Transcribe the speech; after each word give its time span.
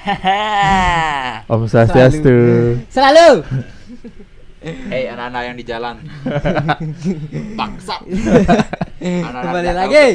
Om 1.52 1.68
Swastiastu. 1.68 2.36
Selalu. 2.88 3.44
Hei 4.60 5.08
anak-anak 5.08 5.42
yang 5.44 5.56
di 5.56 5.64
jalan. 5.64 5.96
Anak-anak 9.00 9.42
Kembali 9.44 9.72
lagi. 9.72 10.06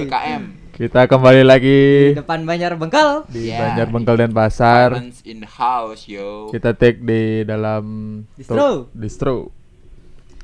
Kita 0.75 1.07
kembali 1.07 1.43
lagi 1.47 2.11
Di 2.11 2.19
depan 2.19 2.43
Banjar 2.43 2.75
Bengkal. 2.75 3.23
di 3.31 3.47
Yeah. 3.47 3.63
Banjar 3.63 3.87
Bengkel 3.87 4.15
dan 4.19 4.31
Pasar. 4.35 4.90
Violence 4.92 5.24
in 5.24 5.40
the 5.40 5.47
house, 5.47 6.04
yo. 6.04 6.52
Kita 6.52 6.76
take 6.76 6.99
di 6.99 7.47
dalam 7.47 7.83
Distro. 8.36 8.92
distro. 8.92 9.36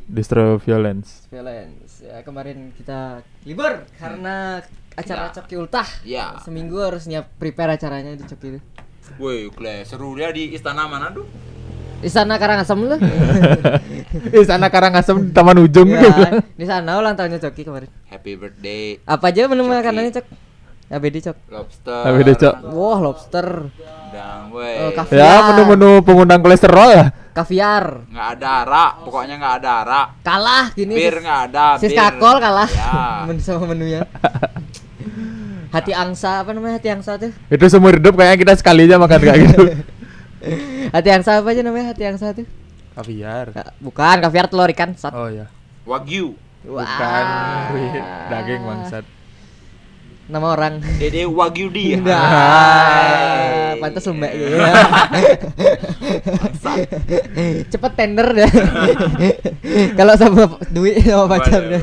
Distro 0.08 0.56
violence. 0.58 1.28
Violence. 1.28 2.00
Ya, 2.00 2.24
kemarin 2.24 2.72
kita 2.74 3.22
libur 3.44 3.84
karena 4.00 4.64
acara 4.96 5.30
Ya. 5.30 5.36
Coki 5.36 5.56
Ultah. 5.60 5.90
Ya. 6.08 6.26
Seminggu 6.42 6.80
harus 6.80 7.12
nyiap 7.12 7.28
prepare 7.36 7.76
acaranya 7.76 8.16
di 8.16 8.24
Coki 8.24 8.48
itu. 8.56 8.62
Woi, 9.18 9.52
seru 9.84 10.14
dia 10.14 10.30
di 10.30 10.52
Istana 10.52 10.86
Manado. 10.86 11.26
Di 12.02 12.10
sana 12.10 12.36
Karangasem 12.36 12.80
lah. 12.82 12.98
Di 14.34 14.42
sana 14.42 14.68
Karangasem 14.68 15.22
di 15.22 15.32
Taman 15.32 15.62
Ujung 15.62 15.86
ya, 15.88 16.02
gitu. 16.02 16.38
di 16.58 16.66
sana 16.66 16.98
ulang 16.98 17.14
tahunnya 17.14 17.38
Coki 17.40 17.62
kemarin. 17.62 17.88
Happy 18.10 18.34
birthday. 18.34 18.98
Apa 19.06 19.30
aja 19.30 19.46
menu 19.46 19.64
makanannya 19.64 20.12
Cok? 20.12 20.26
ABD 20.92 21.16
Cok. 21.24 21.38
Lobster. 21.48 22.04
Deh, 22.20 22.36
Cok. 22.36 22.56
Wah, 22.74 22.98
lobster, 23.00 23.48
Dan 24.12 24.52
Eh, 24.52 24.92
woi. 24.92 24.92
kafe. 24.92 25.16
Ya, 25.16 25.48
menu-menu 25.48 26.02
pengundang 26.04 26.42
kolesterol 26.42 26.90
lah. 26.92 27.08
kaviar. 27.32 28.04
Nggak 28.12 28.28
ada 28.36 28.50
arak, 28.68 28.92
pokoknya 29.08 29.36
nggak 29.40 29.56
ada 29.64 29.72
arak. 29.86 30.08
Kalah 30.20 30.66
gini. 30.76 30.92
Bir 30.92 31.16
nggak 31.16 31.42
ada. 31.48 31.66
Sis 31.80 31.96
kakol 31.96 32.36
kalah 32.44 32.68
Ya. 32.68 32.92
Men- 33.32 33.40
sama 33.40 33.64
menunya. 33.72 34.04
Hati 35.72 35.96
angsa 35.96 36.44
apa 36.44 36.52
namanya 36.52 36.84
hati 36.84 36.92
angsa 36.92 37.16
tuh? 37.16 37.32
Itu 37.48 37.64
seumur 37.72 37.96
hidup 37.96 38.20
kayaknya 38.20 38.44
kita 38.44 38.54
sekali 38.60 38.92
aja 38.92 39.00
makan 39.00 39.20
kayak 39.24 39.40
gitu. 39.48 39.64
Hati 40.96 41.10
angsa 41.16 41.40
apa 41.40 41.54
aja 41.54 41.62
namanya 41.64 41.96
hati 41.96 42.04
angsa 42.04 42.34
tuh? 42.36 42.44
Kaviar. 42.98 43.56
Bukan 43.80 44.18
kaviar 44.20 44.52
telur 44.52 44.68
ikan 44.74 44.98
sat. 45.00 45.16
Oh 45.16 45.32
ya. 45.32 45.48
Wagyu. 45.88 46.36
Bukan 46.68 47.26
daging 48.28 48.62
bangsat. 48.68 49.06
Nama 50.28 50.48
orang. 50.52 50.74
Dede 51.00 51.24
Wagyu 51.24 51.72
dia. 51.72 52.04
Nah, 53.72 53.88
pantas 53.88 54.04
lembek 54.06 54.32
gitu 54.36 54.56
ya. 54.60 54.74
Cepet 57.72 57.92
tender 57.96 58.28
deh. 58.36 58.52
Kalau 59.98 60.14
sama 60.20 60.60
duit 60.70 61.00
sama 61.02 61.26
pacarnya. 61.32 61.80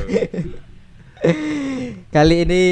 Kali 2.13 2.35
ini 2.45 2.63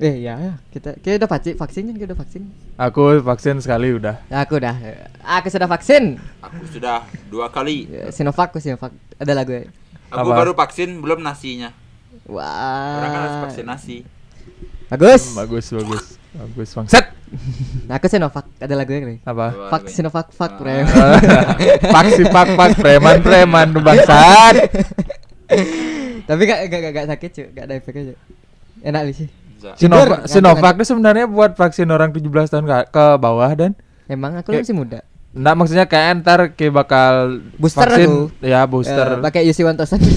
Eh 0.00 0.24
ya, 0.24 0.56
kita 0.72 0.96
kita 0.96 1.20
udah 1.20 1.28
vaksin, 1.28 1.54
vaksin 1.60 1.82
kan 1.84 1.94
kita 2.00 2.08
udah 2.08 2.20
vaksin. 2.24 2.42
Aku 2.80 3.20
vaksin 3.20 3.60
sekali 3.60 3.92
udah. 3.92 4.16
Aku 4.32 4.56
udah, 4.56 4.72
aku 5.20 5.52
sudah 5.52 5.68
vaksin. 5.68 6.16
Aku 6.40 6.64
sudah 6.72 7.04
dua 7.28 7.52
kali. 7.52 7.84
Ya, 7.84 8.08
Sinovac, 8.08 8.48
aku 8.48 8.64
Sinovac. 8.64 8.96
Ada 9.20 9.36
lagu 9.36 9.52
ya. 9.52 9.68
Aku 10.08 10.32
Apa? 10.32 10.40
baru 10.40 10.52
vaksin 10.56 11.04
belum 11.04 11.20
nasinya. 11.20 11.76
Orang 12.24 13.10
kan 13.12 13.20
harus 13.20 13.36
Wah. 13.36 13.42
vaksin 13.44 13.64
nasi. 13.68 13.96
Bagus. 14.88 15.22
Hmm, 15.28 15.36
bagus, 15.44 15.66
bagus. 15.68 16.04
Bagus 16.32 16.70
bangsat. 16.72 17.04
Nah, 17.84 18.00
aku 18.00 18.06
Sinovac. 18.08 18.48
Ada 18.56 18.74
lagu 18.80 18.96
ya 18.96 19.04
nih. 19.04 19.18
Apa? 19.20 19.46
Wah, 19.52 19.68
lebih. 19.68 19.92
Sinovac, 19.92 20.32
fuck 20.32 20.56
Ah. 20.56 20.58
Prem. 20.64 20.84
Paksi 21.92 22.22
pak 22.24 22.46
pak 22.56 22.70
preman 22.72 23.20
preman 23.20 23.68
bangsat. 23.84 24.64
Tapi 26.24 26.42
gak, 26.48 26.58
gak, 26.72 26.80
gak, 26.88 26.92
gak 26.96 27.06
sakit 27.12 27.30
cuy, 27.36 27.46
gak 27.52 27.64
ada 27.68 27.74
efeknya 27.76 28.02
cuy 28.14 28.18
Enak 28.80 29.02
sih 29.12 29.28
Sinovac, 29.74 30.18
Sinovac 30.24 30.74
itu 30.74 30.86
sebenarnya 30.86 31.24
buat 31.24 31.52
vaksin 31.52 31.86
orang 31.86 32.10
17 32.10 32.24
tahun 32.48 32.64
ke, 32.64 32.76
ke 32.88 33.04
bawah 33.16 33.50
dan 33.52 33.72
Emang 34.06 34.34
aku 34.34 34.50
Kayak- 34.50 34.64
masih 34.64 34.74
muda 34.74 35.00
Enggak 35.30 35.54
maksudnya 35.54 35.86
kayak 35.86 36.10
ntar 36.20 36.40
kayak 36.50 36.74
bakal 36.74 37.38
Booster 37.54 37.86
vaksin 37.86 38.10
aku. 38.10 38.34
ya 38.42 38.66
booster. 38.66 39.06
Eh, 39.08 39.22
Pakai 39.22 39.46
1000 39.46 39.78
Aduh. 39.86 40.10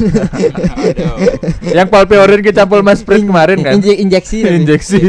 yang 1.77 1.85
palpeorin 1.85 2.41
ke 2.41 2.49
campur 2.49 2.81
mas 2.81 2.97
sprint 2.97 3.21
kemarin 3.23 3.61
kan. 3.61 3.77
Inje- 3.77 3.93
Injeksi. 3.95 4.41
Injeksi. 4.57 5.01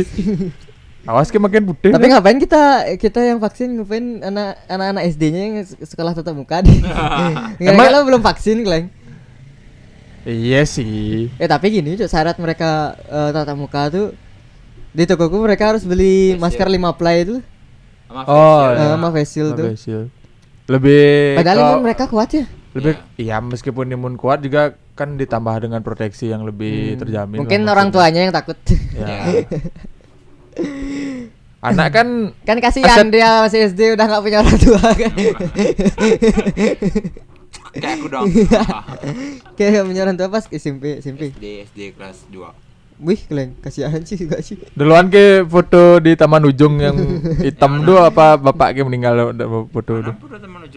Awas 1.09 1.29
ke 1.29 1.37
makin 1.37 1.65
putih. 1.67 1.89
Tapi 1.89 2.05
ngapain 2.07 2.37
kita 2.37 2.63
kita 2.97 3.21
yang 3.23 3.37
vaksin 3.39 3.77
ngapain 3.77 4.21
anak 4.23 4.61
anak-anak 4.67 5.03
SD-nya 5.07 5.41
yang 5.43 5.55
sek- 5.63 5.85
sekolah 5.87 6.13
tatap 6.13 6.33
muka? 6.35 6.61
Emang- 7.59 7.89
Kalau 7.89 8.05
belum 8.05 8.21
vaksin, 8.21 8.61
Kleng. 8.61 8.93
Iya 10.23 10.65
sih. 10.65 11.29
Eh 11.35 11.45
tapi 11.45 11.69
gini, 11.71 11.97
syarat 11.99 12.37
mereka 12.37 12.93
eh, 13.03 13.31
tatap 13.31 13.57
muka 13.57 13.89
tuh 13.89 14.17
di 14.95 15.05
tokoku 15.05 15.37
mereka 15.37 15.69
harus 15.69 15.83
beli 15.83 16.33
Facial. 16.33 16.41
masker 16.41 16.69
5 16.71 16.95
ply 16.95 17.17
itu 17.21 17.37
Sama 18.07 18.21
Oh, 18.23 18.39
facial. 18.63 18.71
eh, 18.71 18.79
iya. 18.79 18.89
sama 18.89 19.09
face 19.11 19.29
shield 19.29 19.53
tuh. 19.53 19.69
Lebih 20.67 21.35
Padahal 21.37 21.59
imun 21.61 21.83
mereka 21.83 22.05
kuat 22.07 22.31
ya. 22.33 22.45
lebih 22.73 22.95
iya 23.17 23.37
meskipun 23.39 23.87
imun 23.89 24.15
kuat 24.15 24.41
juga 24.41 24.63
kan 24.93 25.15
ditambah 25.15 25.55
dengan 25.61 25.79
proteksi 25.81 26.27
yang 26.27 26.43
lebih 26.43 26.95
Hmm. 26.95 27.01
terjamin. 27.01 27.39
Mungkin 27.41 27.61
lah 27.63 27.73
orang 27.73 27.89
maksudnya. 27.89 28.07
tuanya 28.07 28.21
yang 28.21 28.33
takut. 28.33 28.59
Ya. 28.93 29.07
Ya. 29.11 29.19
Anak 31.65 31.89
kan 31.93 32.09
kan 32.41 32.57
kasihan 32.61 32.93
Aset- 33.01 33.11
dia 33.11 33.41
masih 33.41 33.61
SD 33.67 33.81
udah 33.91 34.05
nggak 34.05 34.23
punya 34.23 34.39
orang 34.39 34.59
tua 34.59 34.81
kan. 34.85 35.13
Kayak 37.73 37.93
aku 37.97 38.07
dong. 38.07 38.27
Kayak 39.57 39.83
punya 39.83 40.01
orang 40.03 40.15
tua 40.15 40.29
pas 40.29 40.45
SMP 40.47 41.01
SMP. 41.01 41.33
SD 41.33 41.45
SD 41.67 41.81
kelas 41.93 42.29
2. 42.29 42.64
Wih, 43.03 43.19
kalian 43.27 43.59
kasihan 43.59 43.99
sih 44.07 44.15
juga 44.15 44.39
sih. 44.39 44.55
duluan 44.79 45.11
ke 45.11 45.43
foto 45.45 45.99
di 45.99 46.15
Taman 46.15 46.47
Ujung 46.47 46.79
yang 46.79 46.95
hitam 47.47 47.83
tuh 47.83 47.99
apa 47.99 48.39
bapak 48.39 48.79
ke 48.79 48.87
meninggal 48.87 49.35
ada 49.35 49.45
foto 49.67 49.99
ujung 49.99 50.17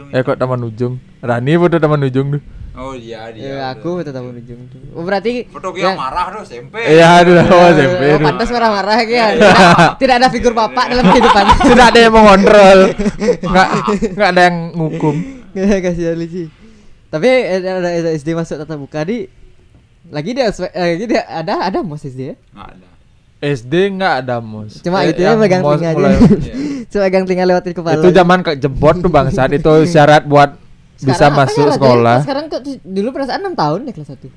Eh 0.09 0.22
kok 0.25 0.38
Taman 0.38 0.61
Ujung? 0.66 0.97
Rani 1.22 1.53
foto 1.57 1.78
Taman 1.78 2.01
Ujung 2.05 2.28
tuh. 2.38 2.41
Oh 2.78 2.94
iya 2.94 3.33
dia. 3.33 3.57
Ya, 3.57 3.66
aku 3.73 4.05
tetap 4.05 4.22
ujung 4.22 4.69
tuh. 4.69 4.78
Oh, 4.94 5.01
berarti 5.01 5.50
Foto 5.50 5.73
ya- 5.73 5.89
yang 5.89 5.97
marah 5.97 6.29
tuh 6.29 6.45
SMP. 6.45 6.78
Iya 6.78 7.25
aduh 7.25 7.41
oh, 7.41 7.67
SMP. 7.73 8.01
Oh, 8.13 8.19
pantas 8.22 8.49
marah-marah 8.53 8.97
ya. 9.01 9.28
Iya. 9.34 9.53
Tidak 9.97 10.16
ada 10.22 10.29
figur 10.29 10.53
bapak 10.53 10.94
dalam 10.94 11.05
kehidupan. 11.09 11.44
Tidak 11.57 11.85
ada 11.89 11.97
yang 11.97 12.13
mengontrol. 12.13 12.79
Nggak 13.41 13.67
nggak 14.13 14.29
ada 14.29 14.41
yang 14.45 14.57
ngukum. 14.78 15.16
kasihan 15.57 16.22
sih. 16.29 16.53
Tapi 17.09 17.25
eh, 17.25 17.57
ada 17.57 17.81
ada 17.81 18.09
SD 18.13 18.38
masuk 18.38 18.61
tatap 18.61 18.78
muka 18.78 19.01
di 19.01 19.25
lagi 20.09 20.29
dia 20.31 20.45
eh, 20.47 20.53
lagi 20.94 21.06
dia 21.06 21.22
ada 21.23 21.53
ada 21.63 21.79
mos 21.79 22.01
SD 22.01 22.22
ya. 22.23 22.35
Nggak 22.51 22.68
ada. 22.72 22.88
SD 23.40 23.73
nggak 23.94 24.13
ada 24.19 24.35
mos. 24.40 24.79
Cuma 24.79 24.97
Eh, 25.01 25.12
itu 25.12 25.22
ya 25.22 25.29
yang 25.29 25.40
megang 25.40 25.62
telinga 25.62 25.85
aja. 25.85 25.95
mulai- 25.95 26.19
Cuma 26.90 27.01
megang 27.03 27.23
telinga 27.23 27.45
lewatin 27.45 27.73
kepala. 27.73 27.95
itu 27.95 28.09
zaman 28.12 28.40
ke 28.41 28.51
jebot 28.56 28.96
tuh 28.97 29.09
bangsat 29.09 29.50
itu 29.51 29.72
syarat 29.94 30.23
buat 30.23 30.56
bisa 30.96 31.13
Sekarang 31.13 31.29
apa 31.29 31.41
masuk 31.44 31.62
ya, 31.62 31.73
sekolah. 31.73 32.16
Raden? 32.16 32.25
Sekarang 32.25 32.44
kok 32.47 32.62
dulu 32.81 33.07
perasaan 33.12 33.40
6 33.46 33.53
tahun 33.56 33.79
deh 33.84 33.94
kelas 33.94 34.09
1. 34.09 34.29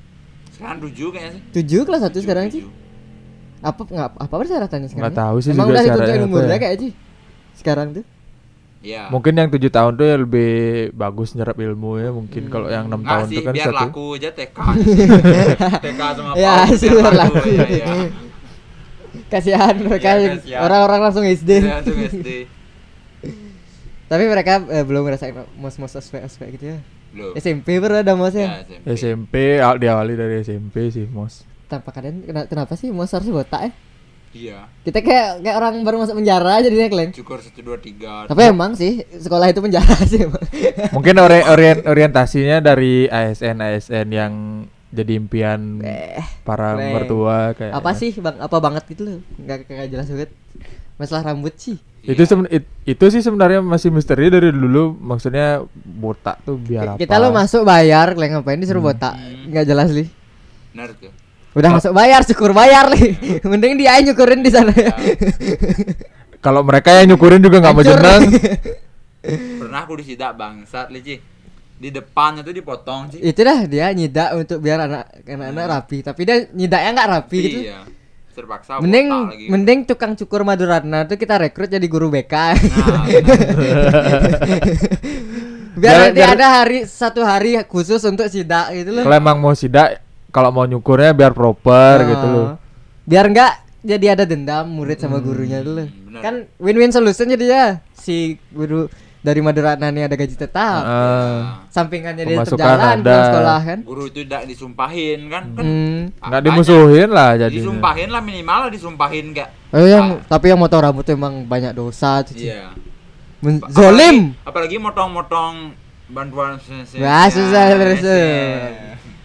Sekarang 0.51 0.77
7 0.79 0.93
kayaknya 1.09 1.31
sih. 1.33 1.41
7 1.57 1.87
kelas 1.87 2.01
1 2.03 2.21
sekarang 2.21 2.43
Tujuh, 2.45 2.61
sih. 2.61 2.63
Apa 3.61 3.81
enggak 3.83 4.09
apa 4.15 4.33
persyaratannya 4.35 4.87
sekarang? 4.87 5.03
Nggak 5.03 5.17
tahu 5.17 5.35
sih 5.39 5.49
Emang 5.49 5.65
juga 5.65 5.71
udah 5.71 5.81
ditentuin 5.81 5.97
syaratnya 6.01 6.17
apa 6.19 6.29
umurnya 6.29 6.51
ya. 6.51 6.61
kayak 6.61 6.75
sih. 6.77 6.91
Sekarang 7.53 7.87
tuh. 7.91 8.03
Iya. 8.81 9.07
Mungkin 9.07 9.33
yang 9.33 9.45
tujuh 9.47 9.69
tahun 9.69 9.93
tuh 9.93 10.03
ya 10.03 10.17
lebih 10.17 10.51
bagus 10.91 11.31
nyerap 11.31 11.53
ilmu 11.53 11.97
ya. 11.97 12.09
Mungkin 12.09 12.43
Hmm. 12.43 12.51
kalau 12.51 12.67
yang 12.67 12.85
enam 12.85 13.01
tahun 13.01 13.25
sih, 13.27 13.35
tuh 13.35 13.43
kan 13.43 13.53
biar 13.53 13.67
satu. 13.67 13.77
laku 13.79 14.05
aja 14.15 14.29
TK. 14.31 14.57
TK 15.85 16.01
sama 16.11 16.29
Ya, 16.33 16.53
PAUD, 16.59 16.73
sih, 16.75 16.87
biar 16.87 16.97
biar 16.99 17.13
laku. 17.13 17.35
laku. 17.37 17.47
Iya, 17.47 17.65
iya. 17.67 17.85
Kasihan 19.27 19.75
mereka 19.77 20.09
Iya, 20.09 20.19
yang 20.19 20.33
kasihan. 20.39 20.59
orang-orang 20.61 20.99
langsung 21.03 21.23
SD. 21.23 21.49
Iya, 21.57 21.71
langsung 21.77 21.97
SD. 22.01 22.27
Tapi 24.09 24.23
mereka 24.25 24.51
eh, 24.67 24.83
belum 24.83 25.01
ngerasain 25.03 25.31
mos-mos 25.55 25.93
ospek 25.95 26.25
gitu 26.51 26.65
ya. 26.67 26.77
Belum. 27.11 27.31
SMP 27.33 27.77
baru 27.77 27.95
ada 27.97 28.07
Ya, 28.07 28.13
mosnya. 28.13 28.47
SMP. 28.65 28.85
SMP 28.93 29.33
awal- 29.57 29.77
diawali 29.77 30.13
dari 30.15 30.35
SMP 30.41 30.89
sih 30.89 31.05
mos. 31.05 31.43
Tanpa 31.65 31.91
kalian 31.91 32.19
kena- 32.21 32.43
kenapa 32.45 32.73
sih 32.73 32.89
mos 32.89 33.07
harus 33.09 33.27
botak 33.27 33.61
ya? 33.61 33.71
Iya. 34.31 34.63
Kita 34.81 34.99
kayak 34.99 35.41
kayak 35.41 35.55
orang 35.55 35.75
baru 35.81 35.99
masuk 35.99 36.15
penjara 36.15 36.59
jadinya 36.59 36.87
kalian. 36.87 37.11
Cukur 37.11 37.37
1 37.37 37.51
2 37.53 37.75
3. 37.75 38.27
Tapi 38.27 38.41
emang 38.45 38.71
sih 38.73 39.03
sekolah 39.03 39.47
itu 39.47 39.59
penjara 39.59 39.95
sih 40.07 40.23
emang. 40.23 40.39
Mungkin 40.91 41.15
ori- 41.17 41.43
orien- 41.45 41.83
orientasinya 41.83 42.57
dari 42.59 43.05
ASN 43.05 43.59
ASN 43.59 44.07
yang 44.09 44.33
jadi 44.87 45.11
impian 45.15 45.79
Eh, 45.79 46.19
para 46.41 46.75
mertua 46.75 47.51
kayak 47.53 47.71
apa 47.73 47.91
sih 47.93 48.11
bang 48.13 48.35
apa 48.37 48.57
banget 48.57 48.83
gitu 48.87 49.01
loh 49.05 49.17
nggak 49.37 49.57
nggak 49.65 49.87
jelas 49.87 50.03
banget 50.05 50.31
masalah 50.93 51.23
rambut 51.25 51.55
sih 51.55 51.79
itu 52.03 52.19
seben- 52.21 52.49
it- 52.49 52.67
itu 52.85 53.05
sih 53.07 53.19
sebenarnya 53.19 53.59
masih 53.61 53.87
misteri 53.87 54.27
dari 54.27 54.51
dulu 54.51 54.91
maksudnya 54.93 55.63
botak 55.73 56.43
tuh 56.43 56.59
biar 56.59 56.83
apa 56.89 56.99
kita 56.99 57.15
lo 57.17 57.31
masuk 57.31 57.63
bayar 57.63 58.11
kalian 58.11 58.35
ngapain 58.37 58.59
disuruh 58.59 58.79
Hmm. 58.79 58.91
botak 58.91 59.15
nggak 59.47 59.63
jelas 59.65 59.89
nih 59.91 60.07
Benar 60.71 60.91
tuh. 60.93 61.11
Udah 61.51 61.69
masuk 61.69 61.91
bayar 61.91 62.21
syukur 62.21 62.51
bayar 62.51 62.87
nih 62.89 63.15
mending 63.43 63.75
dia 63.75 63.93
aja 63.93 64.07
nyukurin 64.07 64.39
di 64.39 64.49
sana 64.49 64.71
Ya. 64.71 64.93
kalau 66.45 66.61
mereka 66.61 66.93
yang 66.93 67.11
nyukurin 67.11 67.37
juga 67.37 67.59
nggak 67.59 67.73
mau 67.73 67.83
jeneng 67.83 68.21
Pernah 69.61 69.85
aku 69.85 69.93
disidak 69.95 70.33
bangsat 70.33 70.89
Lici. 70.89 71.21
Di 71.77 71.89
depannya 71.89 72.41
tuh 72.41 72.49
dipotong 72.51 73.09
sih. 73.09 73.21
itu 73.21 73.37
dah 73.37 73.65
dia 73.65 73.89
nyidak 73.89 74.33
untuk 74.35 74.57
biar 74.59 74.81
anak 74.81 75.05
anak-anak 75.23 75.65
rapi 75.67 75.97
tapi 76.01 76.21
dia 76.23 76.45
nyidaknya 76.47 76.89
nggak 76.91 77.09
rapi 77.11 77.37
gitu 77.39 77.59
Iya. 77.63 77.79
terpaksa 78.31 78.79
Mending 78.79 79.07
lagi. 79.09 79.45
mending 79.45 79.79
tukang 79.83 80.13
cukur 80.15 80.41
Maduratna 80.41 81.03
tuh 81.03 81.15
kita 81.15 81.37
rekrut 81.37 81.67
jadi 81.67 81.83
guru 81.83 82.09
BK. 82.09 82.33
Nah, 82.33 82.53
benar. 83.03 83.41
Biar 85.71 85.77
Biar- 85.77 85.99
nanti 86.03 86.17
biar- 86.17 86.33
ada 86.33 86.47
hari 86.55 86.79
satu 86.83 87.21
hari 87.21 87.57
khusus 87.63 88.01
untuk 88.03 88.25
sidak 88.25 88.73
gitu 88.73 88.91
loh. 88.91 89.03
Kalau 89.03 89.15
emang 89.15 89.37
mau 89.37 89.51
sidak, 89.51 90.01
kalau 90.31 90.49
mau 90.49 90.63
nyukurnya 90.63 91.11
biar 91.11 91.31
proper 91.31 91.95
Nah, 91.97 92.07
gitu 92.09 92.25
loh. 92.25 92.47
Biar 93.03 93.25
enggak 93.25 93.51
jadi 93.81 94.05
ada 94.11 94.23
dendam 94.23 94.65
murid 94.65 94.95
sama 94.95 95.17
gurunya 95.17 95.59
dulu. 95.59 95.85
benar. 96.01 96.21
Kan 96.21 96.33
win-win 96.57 96.89
solution 96.89 97.27
jadi 97.27 97.45
ya. 97.45 97.65
Si 97.91 98.15
guru 98.47 98.87
dari 99.17 99.37
Maduratna 99.37 99.87
ini 99.87 100.01
ada 100.01 100.13
gaji 100.13 100.33
tetap. 100.33 100.81
Ah, 100.81 101.61
Sampingannya 101.67 102.23
dia 102.23 102.41
terjalan 102.41 102.99
ada. 102.99 103.17
sekolah 103.23 103.59
kan. 103.61 103.79
guru 103.83 104.03
itu 104.05 104.23
tidak 104.23 104.43
disumpahin 104.45 105.19
kan 105.27 105.43
kan 105.51 105.61
Hmm. 105.61 105.99
nggak 106.15 106.25
apanya? 106.31 106.45
dimusuhin 106.47 107.09
lah 107.11 107.31
jadi. 107.37 107.53
disumpahin 107.53 108.09
lah 108.09 108.17
minimal 108.19 108.59
lah 108.59 108.69
disumpahin 108.69 109.25
gak 109.31 109.49
Oh 109.69 109.83
yang 109.83 110.19
tapi 110.25 110.47
yang 110.47 110.57
motong 110.57 110.81
rambut 110.81 111.05
emang 111.07 111.45
banyak 111.45 111.71
dosa 111.71 112.21
tuh. 112.21 112.33
Ci. 112.33 112.47
iya 112.47 112.73
Zolim. 113.69 114.37
apalagi 114.41 114.77
motong-motong 114.77 115.73
bantuan 116.07 116.57
sosial 116.57 117.01
Wah, 117.01 117.25
susah, 117.25 117.63
susah. 117.73 118.25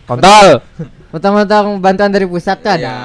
Kontol. 0.05 0.49
Motong-motong 1.09 1.79
bantuan 1.79 2.11
dari 2.11 2.25
pusat 2.25 2.59
tuh 2.59 2.73
ada. 2.73 2.81
Iya. 2.81 2.97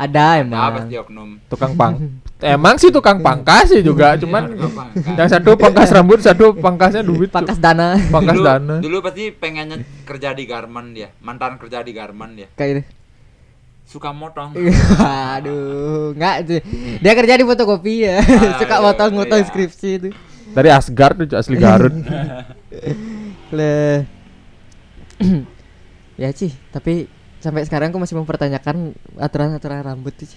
Ada 0.00 0.08
Ada 0.08 0.40
emang. 0.40 0.72
oknum 0.88 1.28
Tukang 1.44 1.76
pang. 1.76 1.92
Emang 2.40 2.80
sih 2.80 2.88
tukang 2.88 3.20
pangkas 3.20 3.68
sih 3.68 3.84
juga, 3.84 4.16
cuman 4.16 4.48
Tukang 4.48 4.72
pangkas. 4.72 5.12
yang 5.12 5.28
satu 5.28 5.50
pangkas 5.54 5.92
rambut, 5.92 6.18
satu 6.18 6.56
pangkasnya 6.56 7.04
duit. 7.04 7.28
Pangkas 7.28 7.60
dana 7.60 8.00
Pangkas 8.08 8.32
dulu, 8.32 8.46
dana. 8.48 8.74
dulu 8.80 8.96
pasti 9.04 9.28
pengennya 9.28 9.76
kerja 10.02 10.32
di 10.32 10.48
garmen 10.48 10.96
dia 10.96 11.12
mantan 11.20 11.60
kerja 11.60 11.84
di 11.84 11.92
garmen 11.92 12.32
dia 12.32 12.48
kayak 12.50 12.70
gitu. 12.72 12.82
suka 13.84 14.08
motong 14.08 14.56
Aduh, 15.36 16.16
enggak 16.16 16.36
tuh. 16.48 16.60
Dia 16.96 17.12
kerja 17.12 17.34
di 17.36 17.44
fotokopi 17.44 17.94
ya. 18.00 18.24
Suka 18.62 18.78
Aduh, 18.78 18.84
motong-motong 18.88 19.36
iya. 19.36 19.48
skripsi 19.50 19.90
itu. 19.98 20.08
Dari 20.50 20.70
Asgard 20.70 21.20
tuh 21.20 21.36
asli 21.36 21.58
Garut. 21.58 21.92
Le. 23.52 24.06
Ya, 26.20 26.28
Ci, 26.30 26.52
tapi 26.68 27.08
sampai 27.38 27.64
sekarang 27.64 27.88
aku 27.88 27.98
masih 27.98 28.14
mempertanyakan 28.14 28.92
aturan-aturan 29.16 29.80
rambut 29.82 30.12
Ci. 30.14 30.28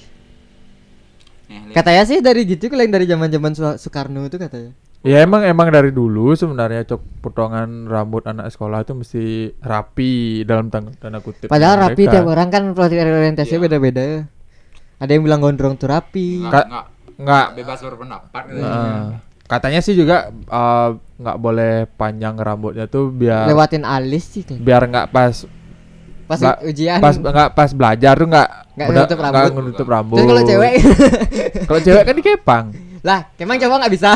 Nih, 1.44 1.60
lihat. 1.66 1.76
Katanya 1.76 2.04
sih 2.04 2.18
dari 2.18 2.42
gitu 2.46 2.66
kalau 2.66 2.82
yang 2.82 2.94
dari 2.94 3.04
zaman-zaman 3.04 3.52
Su- 3.52 3.78
Soekarno 3.78 4.24
itu 4.24 4.38
katanya. 4.38 4.72
ya 5.04 5.20
emang 5.20 5.44
emang 5.44 5.68
dari 5.68 5.92
dulu 5.92 6.32
sebenarnya 6.32 6.88
cok 6.88 7.20
potongan 7.20 7.68
rambut 7.86 8.24
anak 8.24 8.48
sekolah 8.48 8.82
itu 8.82 8.96
mesti 8.96 9.24
rapi 9.60 10.14
dalam 10.44 10.72
tang- 10.72 10.96
tanda 10.96 11.20
kutip. 11.20 11.52
Padahal 11.52 11.76
rapi 11.84 12.08
mereka. 12.08 12.14
tiap 12.16 12.26
orang 12.26 12.48
kan 12.48 12.64
orientasinya 12.72 13.60
Iya. 13.60 13.66
beda-beda. 13.68 14.04
Ada 14.96 15.12
yang 15.12 15.28
bilang 15.28 15.44
gondrong 15.44 15.76
tuh 15.76 15.92
rapi. 15.92 16.40
nggak 16.42 16.56
Ka- 16.56 16.68
nggak 16.72 16.86
Nggak. 17.20 17.48
bebas 17.54 17.80
berpendapat 17.84 18.44
gitu. 18.48 18.64
Nah, 18.64 19.20
katanya 19.44 19.80
sih 19.84 19.94
juga 19.94 20.18
eh, 20.32 20.90
nggak 21.20 21.38
boleh 21.38 21.74
panjang 21.92 22.36
rambutnya 22.36 22.88
tuh 22.88 23.12
biar 23.12 23.44
Lewatin 23.46 23.84
alis 23.84 24.24
sih 24.30 24.42
kan. 24.42 24.56
biar 24.58 24.88
nggak 24.88 25.12
pas 25.12 25.44
Pas 26.34 26.40
Nggak- 26.40 26.60
ujian. 26.66 27.00
pas 27.00 27.14
nggak 27.16 27.50
pas 27.52 27.70
belajar 27.72 28.14
tuh 28.16 28.28
nggak 28.28 28.50
Nggak 28.74 28.88
udah- 28.88 29.04
nutup 29.04 29.18
nggak 29.20 29.34
rambut. 29.36 29.62
nutup 29.64 29.88
rambut. 29.88 30.18
Terus 30.18 30.28
kalau 30.28 30.44
cewek 30.44 30.74
kalau 31.70 31.80
cewek 31.80 32.04
kan 32.04 32.16
dikepang. 32.16 32.66
lah, 33.02 33.20
emang 33.36 33.58
cowok 33.58 33.78
nggak 33.78 33.94
bisa. 33.94 34.10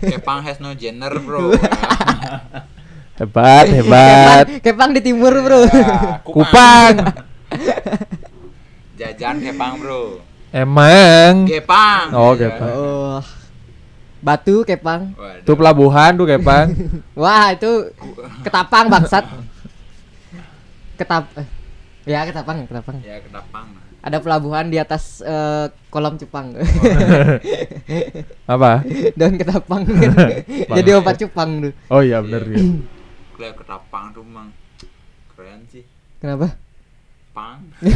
Kepang 0.00 0.40
has 0.40 0.56
no 0.58 0.72
gender 0.72 1.12
bro 1.18 1.52
Hebat, 3.18 3.66
hebat. 3.68 4.46
Kepang, 4.46 4.62
kepang 4.62 4.90
di 4.94 5.00
timur, 5.02 5.34
Bro. 5.34 5.66
Ya, 5.66 6.22
Kupang. 6.22 6.94
jajan 8.96 9.36
kepang 9.40 9.74
bro 9.76 10.22
Emang. 10.48 11.44
kepang 11.44 12.06
Oh, 12.10 12.32
Iya. 12.32 12.48
kepang. 12.48 12.72
oh. 12.72 13.18
Batu 14.18 14.62
kepang. 14.62 15.14
Waduh. 15.14 15.42
Tuh 15.42 15.54
pelabuhan 15.54 16.10
tuh 16.12 16.26
kepang. 16.26 16.74
Wah, 17.12 17.50
itu 17.50 17.90
ketapang 18.42 18.86
bangsat. 18.88 19.22
Ketap 20.98 21.30
eh, 21.38 21.46
Ya, 22.08 22.24
ketapang, 22.24 22.64
ketapang. 22.64 22.98
ya 23.04 23.20
ketapang 23.20 23.68
Ada 24.00 24.18
pelabuhan 24.18 24.72
di 24.72 24.80
atas 24.80 25.20
eh, 25.20 25.68
kolam 25.92 26.16
cupang. 26.16 26.56
Apa? 28.54 28.80
Daun 29.12 29.36
ketapang. 29.36 29.84
Jadi 30.78 30.90
obat 30.96 31.20
cupang 31.20 31.68
tuh. 31.68 31.72
Oh 31.92 32.00
iya 32.00 32.18
bener 32.18 32.42
ya. 32.48 32.58
Kayak 33.38 33.54
ketapang 33.62 34.10
tuh 34.10 34.24
mang 34.26 34.50
keren 35.30 35.62
sih 35.70 35.86
Kenapa? 36.18 36.58
pang 37.30 37.62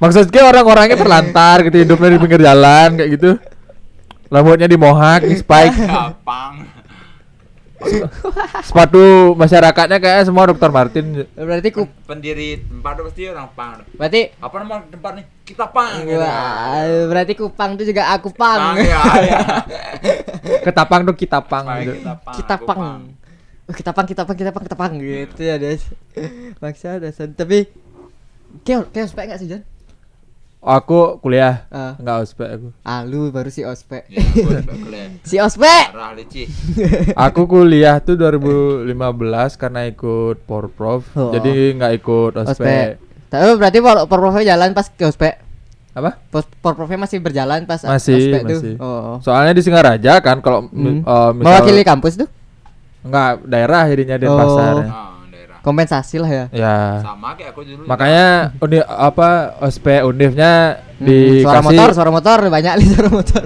Maksudnya 0.00 0.42
orang-orangnya 0.48 0.96
terlantar 0.96 1.60
gitu 1.68 1.76
hidupnya 1.84 2.08
di 2.16 2.18
pinggir 2.20 2.40
jalan 2.40 2.96
kayak 2.96 3.10
gitu. 3.20 3.30
Rambutnya 4.32 4.64
dimohak, 4.64 5.28
di 5.28 5.36
spike. 5.36 5.76
kapang 5.84 6.64
Sepatu 8.64 9.34
masyarakatnya 9.36 9.98
kayak 10.00 10.26
semua 10.26 10.50
Dr. 10.50 10.70
Martin. 10.70 11.28
Berarti 11.36 11.68
ku 11.70 11.88
pendiri 12.04 12.62
tempat 12.64 13.00
pasti 13.00 13.28
orang 13.28 13.48
pang 13.54 13.80
berarti 13.96 14.32
apa 14.40 14.54
nama 14.60 14.76
tempat 14.88 15.12
nih 15.20 15.24
kita 15.44 15.66
pang 15.70 15.92
gitu. 16.04 16.20
Wah, 16.20 16.84
berarti 17.08 17.32
kupang 17.36 17.70
itu 17.76 17.92
juga 17.92 18.12
aku 18.12 18.32
pang. 18.32 18.74
pang 18.74 18.76
ya, 18.88 19.00
ya. 19.20 19.40
Ketapang 20.64 21.04
tuh 21.04 21.16
kita 21.16 21.40
pang 21.44 21.64
gitu. 21.84 22.00
kita 22.00 22.12
pang 22.20 22.34
kita 22.34 22.54
aku 22.56 22.66
pang. 22.66 23.00
Oh, 23.64 23.72
kita 23.72 23.96
pang, 23.96 24.04
kita 24.04 24.22
pang, 24.28 24.36
kita 24.36 24.50
pang, 24.52 24.64
kita 24.68 24.76
pang 24.76 24.92
gitu 25.00 25.40
ya, 25.40 25.56
Des. 25.56 25.80
Maksa 26.60 27.00
dasar. 27.00 27.32
Tapi 27.32 27.64
kayak 28.60 28.92
kayak 28.92 29.08
ospek 29.08 29.24
enggak 29.24 29.40
sih, 29.40 29.48
Jan? 29.48 29.62
Aku 30.66 31.20
kuliah. 31.20 31.68
Ah. 31.68 31.92
Enggak 31.94 32.24
ospek 32.24 32.48
aku. 32.50 32.68
Ah, 32.80 33.04
lu 33.04 33.28
baru 33.28 33.48
si 33.48 33.60
ospek. 33.62 34.08
ya 34.08 34.24
si 35.28 35.36
ospek. 35.36 35.92
Aku 37.14 37.44
kuliah 37.44 38.00
tuh 38.00 38.16
2015 38.16 38.88
karena 39.54 39.84
ikut 39.84 40.40
Porprov. 40.42 41.04
Oh. 41.12 41.30
Jadi 41.30 41.76
nggak 41.76 41.92
ikut 41.94 42.32
ospek. 42.34 42.56
Ospek. 42.56 42.88
Tapi 43.28 43.50
berarti 43.54 43.78
por 43.78 43.96
porprofnya 44.06 44.56
jalan 44.56 44.72
pas 44.72 44.88
ke 44.88 45.04
ospek. 45.04 45.34
Apa? 45.92 46.16
Pos 46.26 46.48
porprofnya 46.58 46.98
masih 46.98 47.20
berjalan 47.20 47.62
pas 47.64 47.78
Masih, 47.78 48.16
ospek 48.16 48.40
tuh. 48.42 48.58
masih. 48.58 48.74
Oh. 48.80 49.20
Soalnya 49.20 49.52
di 49.52 49.62
Singaraja 49.62 50.18
kan 50.18 50.40
kalau 50.40 50.66
Hmm. 50.66 51.04
misal 51.04 51.36
Mewakili 51.36 51.84
kampus 51.84 52.16
tuh. 52.16 52.28
enggak 53.04 53.44
daerah 53.44 53.84
jadinya 53.84 54.16
Oh. 54.16 54.22
Denpasar. 54.24 54.72
oh, 54.72 54.80
daerah 54.80 55.13
Kompensasi 55.64 56.20
lah 56.20 56.28
ya. 56.28 56.44
Ya. 56.52 56.76
sama 57.00 57.32
kayak 57.32 57.56
aku 57.56 57.64
dulu 57.64 57.88
Makanya 57.88 58.52
uni 58.60 58.78
apa 58.84 59.56
ospek 59.64 60.04
univnya 60.04 60.84
Hmm, 60.94 61.10
dikasih 61.10 61.42
suara 61.42 61.60
motor, 61.60 61.88
suara 61.90 62.10
motor 62.10 62.38
banyak 62.46 62.72
nih 62.78 62.86
suara 62.88 63.10
motor. 63.10 63.42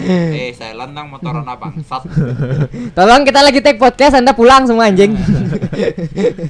eh 0.00 0.50
silent 0.50 0.92
dong 0.92 1.08
motoran 1.10 1.42
apa 1.42 1.66
sat 1.82 2.06
Tolong 2.92 3.22
kita 3.22 3.40
lagi 3.40 3.58
take 3.58 3.76
podcast, 3.76 4.14
Anda 4.14 4.32
pulang 4.32 4.64
semua 4.64 4.86
anjing. 4.86 5.18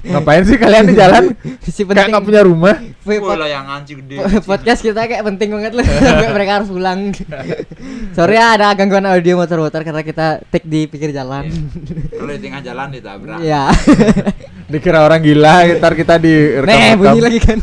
Ngapain 0.05 0.45
sih 0.45 0.55
kalian 0.55 0.85
di 0.87 0.95
jalan? 0.95 1.33
si 1.65 1.73
Kayak 1.73 1.89
penting. 1.89 2.09
nggak 2.11 2.25
punya 2.25 2.43
rumah. 2.43 2.77
Bola 3.05 3.45
yang 3.45 3.65
anjing 3.65 4.01
gede 4.01 4.17
podcast 4.45 4.81
kita 4.81 5.05
kayak 5.05 5.25
penting 5.25 5.53
banget 5.53 5.73
loh 5.73 5.85
sampai 5.85 6.29
mereka 6.31 6.53
harus 6.59 6.69
pulang. 6.69 7.13
Sorry 8.17 8.35
ya 8.35 8.57
ada 8.57 8.73
gangguan 8.73 9.05
audio 9.05 9.37
motor-motor 9.37 9.81
karena 9.83 10.01
kita 10.01 10.27
take 10.49 10.65
di 10.65 10.85
pinggir 10.85 11.13
jalan. 11.13 11.49
kalau 12.11 12.29
di 12.29 12.41
tengah 12.41 12.61
jalan 12.61 12.87
ditabrak 12.91 13.41
Iya. 13.41 13.73
Dikira 14.65 15.05
orang 15.05 15.21
gila, 15.21 15.77
ntar 15.77 15.93
kita 15.93 16.17
di 16.17 16.33
Nih 16.57 16.97
bunyi 16.97 17.21
lagi 17.21 17.39
kan. 17.39 17.61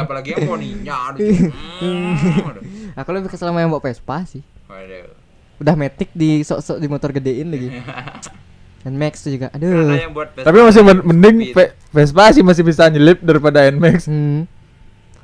Apalagi 0.00 0.28
yang 0.32 0.44
poninya 0.46 0.94
aduh 1.12 1.52
Hmm, 1.80 2.16
aduh. 2.48 2.62
Aku 2.94 3.08
lebih 3.10 3.28
kesel 3.28 3.50
sama 3.50 3.60
yang 3.60 3.68
bawa 3.68 3.82
Vespa 3.82 4.24
sih. 4.24 4.40
Waduh. 4.64 5.12
Udah 5.58 5.74
metik 5.74 6.08
di 6.10 6.40
sok-sok 6.40 6.78
di 6.78 6.86
motor 6.86 7.10
gedein 7.10 7.48
lagi. 7.50 7.68
Dan 8.84 9.00
Max 9.00 9.24
tuh 9.24 9.32
juga. 9.32 9.48
Ada 9.48 9.64
Aduh. 9.64 9.96
yang 9.96 10.12
buat 10.12 10.28
Tapi 10.36 10.58
masih 10.60 10.82
men- 10.82 11.04
mending 11.04 11.36
Vespa 11.88 12.24
sih 12.30 12.40
masih 12.40 12.62
bisa 12.62 12.84
nyelip 12.86 13.20
daripada 13.20 13.64
Nmax. 13.66 14.08
Hmm. 14.08 14.44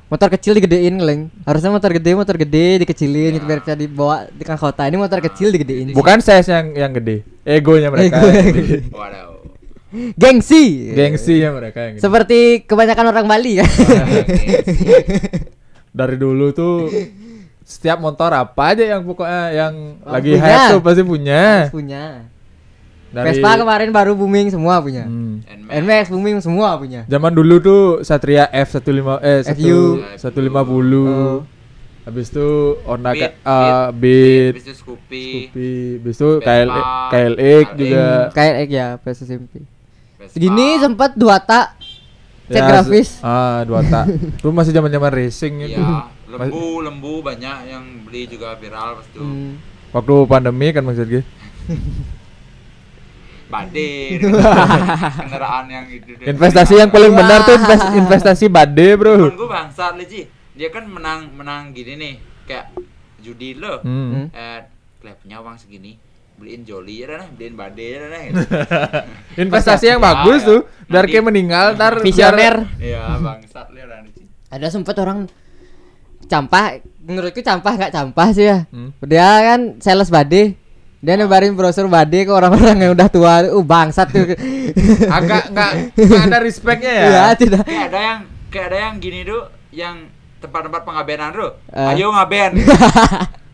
Motor 0.05 0.27
kecil 0.29 0.51
digedein 0.53 0.99
leng. 0.99 1.31
Harusnya 1.47 1.71
motor 1.71 1.87
gede, 1.89 2.11
motor 2.11 2.35
gede 2.35 2.83
dikecilin 2.83 3.31
Ya. 3.31 3.39
biar 3.39 3.63
bisa 3.63 3.73
dibawa 3.73 4.27
di 4.27 4.43
kota. 4.43 4.83
Ini 4.83 4.99
motor 4.99 5.23
kecil 5.23 5.49
digedein. 5.49 5.95
Bukan 5.95 6.19
size 6.19 6.51
yang 6.51 6.75
yang 6.75 6.91
gede, 6.91 7.23
egonya 7.47 7.87
mereka. 7.87 8.19
Ego 8.19 8.27
yang 8.27 8.51
gede. 8.51 8.77
Waduh. 8.91 9.30
Gengsi. 10.15 10.95
Gengsinya 10.95 11.59
mereka 11.59 11.79
yang 11.83 11.93
gede. 11.99 12.03
Seperti 12.03 12.39
kebanyakan 12.63 13.05
orang 13.11 13.25
Bali 13.27 13.59
kan. 13.59 13.67
Dari 15.91 16.15
dulu 16.15 16.55
tuh 16.55 16.87
setiap 17.61 17.99
motor 17.99 18.31
apa 18.31 18.75
aja 18.75 18.95
yang 18.95 19.03
pokoknya 19.03 19.43
yang 19.51 19.73
Oh, 20.03 20.11
lagi 20.11 20.35
punya. 20.35 20.47
hype 20.47 20.71
tuh 20.71 20.81
pasti 20.81 21.03
punya. 21.03 21.43
punya. 21.67 22.03
Dari 23.11 23.35
Vespa 23.35 23.59
kemarin 23.59 23.91
baru 23.91 24.15
booming 24.15 24.47
semua 24.47 24.79
punya. 24.79 25.03
Hmm. 25.03 25.43
Nmax 25.67 26.07
booming 26.07 26.39
semua 26.39 26.79
punya. 26.79 27.03
Zaman 27.11 27.35
dulu 27.35 27.59
tuh 27.59 27.81
Satria 28.07 28.47
F15 28.47 29.19
eh 29.19 29.39
FU. 29.51 29.99
150. 30.15 31.03
Oh. 31.03 31.43
Habis 32.01 32.33
itu 32.33 32.81
Honda 32.81 33.13
Beat, 33.13 33.37
uh, 33.45 33.93
Beat. 33.93 33.93
Beat, 33.93 34.51
Habis 34.57 34.65
itu 34.65 34.73
Scoopy. 34.73 35.25
Scoopy, 35.53 35.69
habis 36.01 36.15
itu 36.17 36.29
KL 36.41 36.69
KLX 37.13 37.65
juga. 37.77 38.05
Kayak 38.33 38.55
eh, 38.57 38.67
ya 38.71 38.87
PS 38.97 39.19
SMP. 39.27 39.61
Segini 40.31 40.79
sempat 40.79 41.11
dua 41.13 41.37
tak 41.37 41.75
cek 42.51 42.59
Ya, 42.59 42.67
grafis. 42.67 43.09
Ah, 43.23 43.63
dua 43.63 43.79
tak. 43.83 44.11
Lu 44.43 44.51
masih 44.51 44.75
zaman-zaman 44.75 45.11
racing 45.11 45.63
itu. 45.63 45.79
Iya, 45.79 46.11
lembu, 46.27 46.83
lembu 46.83 47.13
banyak 47.23 47.57
yang 47.67 47.83
beli 48.03 48.27
juga 48.27 48.59
viral 48.59 48.99
pas 48.99 49.07
itu. 49.07 49.23
Hmm. 49.23 49.55
Waktu 49.91 50.15
pandemi 50.27 50.67
kan 50.71 50.83
maksud 50.83 51.07
gue. 51.07 51.23
Bade, 53.51 54.15
kendaraan 55.19 55.67
yang 55.67 55.85
itu. 55.91 56.15
deh. 56.15 56.23
Investasi 56.23 56.79
yang 56.79 56.87
paling 56.87 57.11
benar 57.11 57.43
tuh 57.43 57.59
invest- 57.59 57.91
investasi 57.91 58.47
bade, 58.47 58.95
Bro. 58.95 59.27
Temen 59.27 59.35
gue 59.35 59.49
bangsat 59.51 59.99
Leci. 59.99 60.23
Dia 60.55 60.71
kan 60.71 60.87
menang 60.87 61.27
menang 61.35 61.75
gini 61.75 61.99
nih, 61.99 62.13
kayak 62.47 62.71
judi 63.19 63.59
lo. 63.59 63.83
Hmm. 63.83 64.31
Eh, 64.31 64.59
kayak 65.03 65.19
punya 65.19 65.43
uang 65.43 65.59
segini, 65.59 65.99
beliin 66.41 66.65
joli 66.65 67.05
ya 67.05 67.21
dah, 67.21 67.29
beliin 67.29 67.53
bade 67.53 67.85
ya 67.85 67.99
dah. 68.09 68.21
gitu. 68.25 68.41
Investasi 69.45 69.85
yang 69.93 70.01
bagus 70.01 70.41
Ya, 70.41 70.49
tuh. 70.49 70.61
Biar 70.89 71.05
kayak 71.05 71.25
meninggal 71.29 71.65
ntar 71.77 72.01
Visioner. 72.01 72.65
Iya, 72.81 73.21
bangsat 73.21 73.69
li 73.69 73.79
orang 73.79 74.09
Leci. 74.09 74.25
Ada 74.49 74.67
sempat 74.73 74.97
orang 74.97 75.29
campah, 76.25 76.81
menurutku 76.99 77.39
campah 77.39 77.73
nggak 77.77 77.93
campah 77.93 78.27
sih 78.33 78.49
ya. 78.49 78.65
Hmm. 78.73 78.89
Dia 79.05 79.29
kan 79.53 79.77
sales 79.77 80.09
bade. 80.09 80.57
Dia 81.01 81.17
nebarin 81.17 81.57
brosur 81.57 81.89
bade 81.89 82.25
ke 82.25 82.29
orang-orang 82.29 82.77
yang 82.77 82.91
udah 82.93 83.09
tua. 83.09 83.45
Uh 83.49 83.61
bangsat 83.61 84.09
tuh. 84.09 84.25
agak 85.17 85.49
nggak 85.49 85.71
ada 86.25 86.37
respectnya 86.41 86.91
ya. 86.93 87.05
Iya, 87.05 87.23
tidak. 87.37 87.63
Kayak 87.65 87.85
ada 87.89 87.99
yang 88.01 88.19
kayak 88.49 88.65
ada 88.69 88.77
yang 88.89 88.93
gini 88.97 89.19
tuh, 89.25 89.41
yang 89.73 89.95
tempat-tempat 90.37 90.81
pengabenan 90.85 91.29
tuh. 91.33 91.51
Eh. 91.69 91.89
Ayo 91.93 92.09
ngaben. 92.13 92.51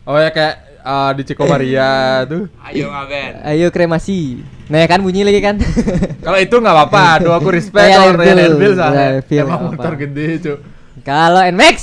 Oh 0.04 0.16
ya 0.16 0.32
kayak 0.32 0.67
ah, 0.88 1.12
di 1.12 1.22
Ciko 1.22 1.44
Maria 1.44 2.24
tuh. 2.24 2.48
Ayo 2.64 2.88
ngaben. 2.88 3.44
Ayo 3.44 3.68
kremasi. 3.68 4.40
Nah 4.66 4.80
kan 4.84 5.00
bunyi 5.00 5.20
lagi 5.20 5.40
kan. 5.40 5.60
Kalau 6.24 6.38
itu 6.38 6.56
nggak 6.56 6.74
apa-apa, 6.74 7.04
doa 7.22 7.36
aku 7.36 7.48
respect 7.50 7.88
kalau 7.88 8.12
Royal 8.14 8.36
Enfield, 8.38 8.76
soalnya. 8.76 9.20
Emang 9.22 9.72
motor 9.72 9.92
gede, 9.94 10.26
Cuk. 10.40 10.58
Kalau 11.00 11.40
Nmax. 11.42 11.76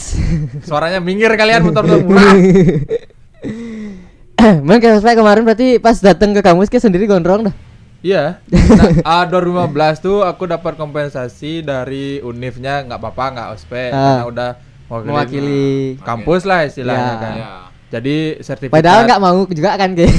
Suaranya 0.62 0.98
minggir 1.00 1.34
kalian 1.34 1.62
motor 1.68 1.82
murah. 1.86 2.34
Memang 4.36 4.78
kayak 4.78 5.00
ospek 5.00 5.18
kemarin 5.18 5.42
berarti 5.42 5.80
pas 5.80 5.98
datang 5.98 6.30
ke 6.30 6.42
kampus 6.42 6.70
kayak 6.70 6.84
sendiri 6.84 7.06
gondrong 7.06 7.50
dah. 7.50 7.56
Iya. 8.02 8.38
Nah, 9.02 9.22
ah, 9.22 9.26
2015 9.26 9.72
tuh 10.00 10.22
aku 10.22 10.46
dapat 10.46 10.76
kompensasi 10.76 11.62
dari 11.62 12.22
univnya 12.22 12.82
nggak 12.82 12.98
apa-apa 12.98 13.26
nggak 13.32 13.50
ospek 13.52 13.90
Ah. 13.90 13.98
karena 14.22 14.26
udah 14.26 14.50
mewakili, 14.86 15.10
Mewakili. 15.10 15.66
kampus 16.02 16.42
lah 16.44 16.60
istilahnya 16.62 17.02
Ya. 17.08 17.18
kan. 17.18 17.34
Ya. 17.34 17.50
Jadi 17.96 18.44
sertifikat. 18.44 18.76
Padahal 18.76 19.08
nggak 19.08 19.22
mau 19.24 19.48
juga 19.48 19.80
kan 19.80 19.96
kayak 19.96 20.12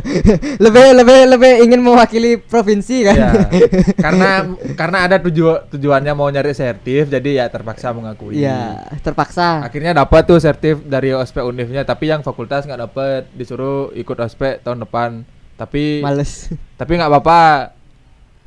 lebih 0.64 0.86
lebih 0.96 1.18
lebih 1.28 1.52
ingin 1.68 1.80
mewakili 1.84 2.40
provinsi 2.40 3.04
kan. 3.04 3.16
Iya. 3.20 3.32
karena 4.04 4.30
karena 4.72 4.98
ada 5.04 5.16
tuju 5.20 5.68
tujuannya 5.76 6.12
mau 6.16 6.32
nyari 6.32 6.56
sertif 6.56 7.12
jadi 7.12 7.44
ya 7.44 7.46
terpaksa 7.52 7.92
mengakui. 7.92 8.40
Iya, 8.40 8.80
terpaksa. 9.04 9.60
Akhirnya 9.60 9.92
dapat 9.92 10.24
tuh 10.24 10.40
sertif 10.40 10.80
dari 10.88 11.12
ospek 11.12 11.44
univnya 11.44 11.84
tapi 11.84 12.08
yang 12.08 12.24
fakultas 12.24 12.64
nggak 12.64 12.80
dapat 12.88 13.28
disuruh 13.36 13.92
ikut 13.92 14.16
ospek 14.16 14.64
tahun 14.64 14.88
depan. 14.88 15.28
Tapi 15.60 16.00
Males. 16.00 16.48
tapi 16.80 16.96
nggak 16.96 17.12
apa-apa. 17.12 17.42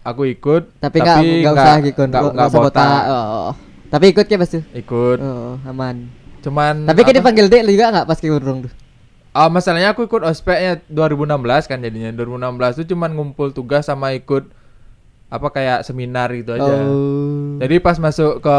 Aku 0.06 0.26
ikut 0.26 0.82
Tapi 0.82 1.02
nggak 1.02 1.18
nggak 1.22 1.54
usah 1.54 1.78
gitu, 1.82 2.02
nggak 2.06 2.22
nggak 2.34 2.50
botak. 2.50 2.74
botak. 2.78 3.04
Oh. 3.10 3.54
Tapi 3.94 4.06
ikut 4.14 4.26
ya 4.26 4.38
pasti. 4.42 4.60
Ikut. 4.74 5.18
Oh, 5.22 5.58
aman. 5.66 6.25
Cuman 6.46 6.86
Tapi 6.86 7.02
kayak 7.02 7.26
dipanggil 7.26 7.50
Dek 7.50 7.66
juga 7.66 7.90
nggak 7.90 8.06
pas 8.06 8.20
ke 8.22 8.30
gondrong 8.30 8.70
tuh. 8.70 8.74
Ah, 9.36 9.50
masalahnya 9.50 9.92
aku 9.92 10.06
ikut 10.06 10.22
ospeknya 10.24 10.80
2016 10.88 11.68
kan 11.68 11.82
jadinya 11.82 12.14
2016 12.14 12.80
itu 12.80 12.96
cuman 12.96 13.12
ngumpul 13.12 13.52
tugas 13.52 13.90
sama 13.90 14.16
ikut 14.16 14.48
apa 15.28 15.48
kayak 15.50 15.84
seminar 15.84 16.30
gitu 16.38 16.54
aja. 16.56 16.74
Oh. 16.86 17.58
Jadi 17.60 17.82
pas 17.82 17.98
masuk 17.98 18.40
ke 18.46 18.58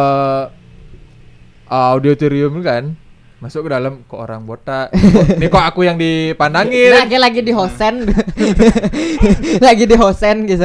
ah, 1.71 1.89
auditorium 1.95 2.59
kan, 2.61 2.99
masuk 3.37 3.69
ke 3.69 3.71
dalam 3.71 4.01
kok 4.09 4.17
orang 4.17 4.43
botak. 4.43 4.89
Ini 5.37 5.47
kok 5.47 5.61
aku 5.61 5.85
yang 5.85 6.01
dipandangin. 6.01 6.89
Kayak 7.05 7.21
lagi 7.21 7.41
di 7.45 7.53
hosen. 7.53 7.95
lagi 9.67 9.85
di 9.85 9.97
hosen 9.97 10.37
gitu. 10.49 10.65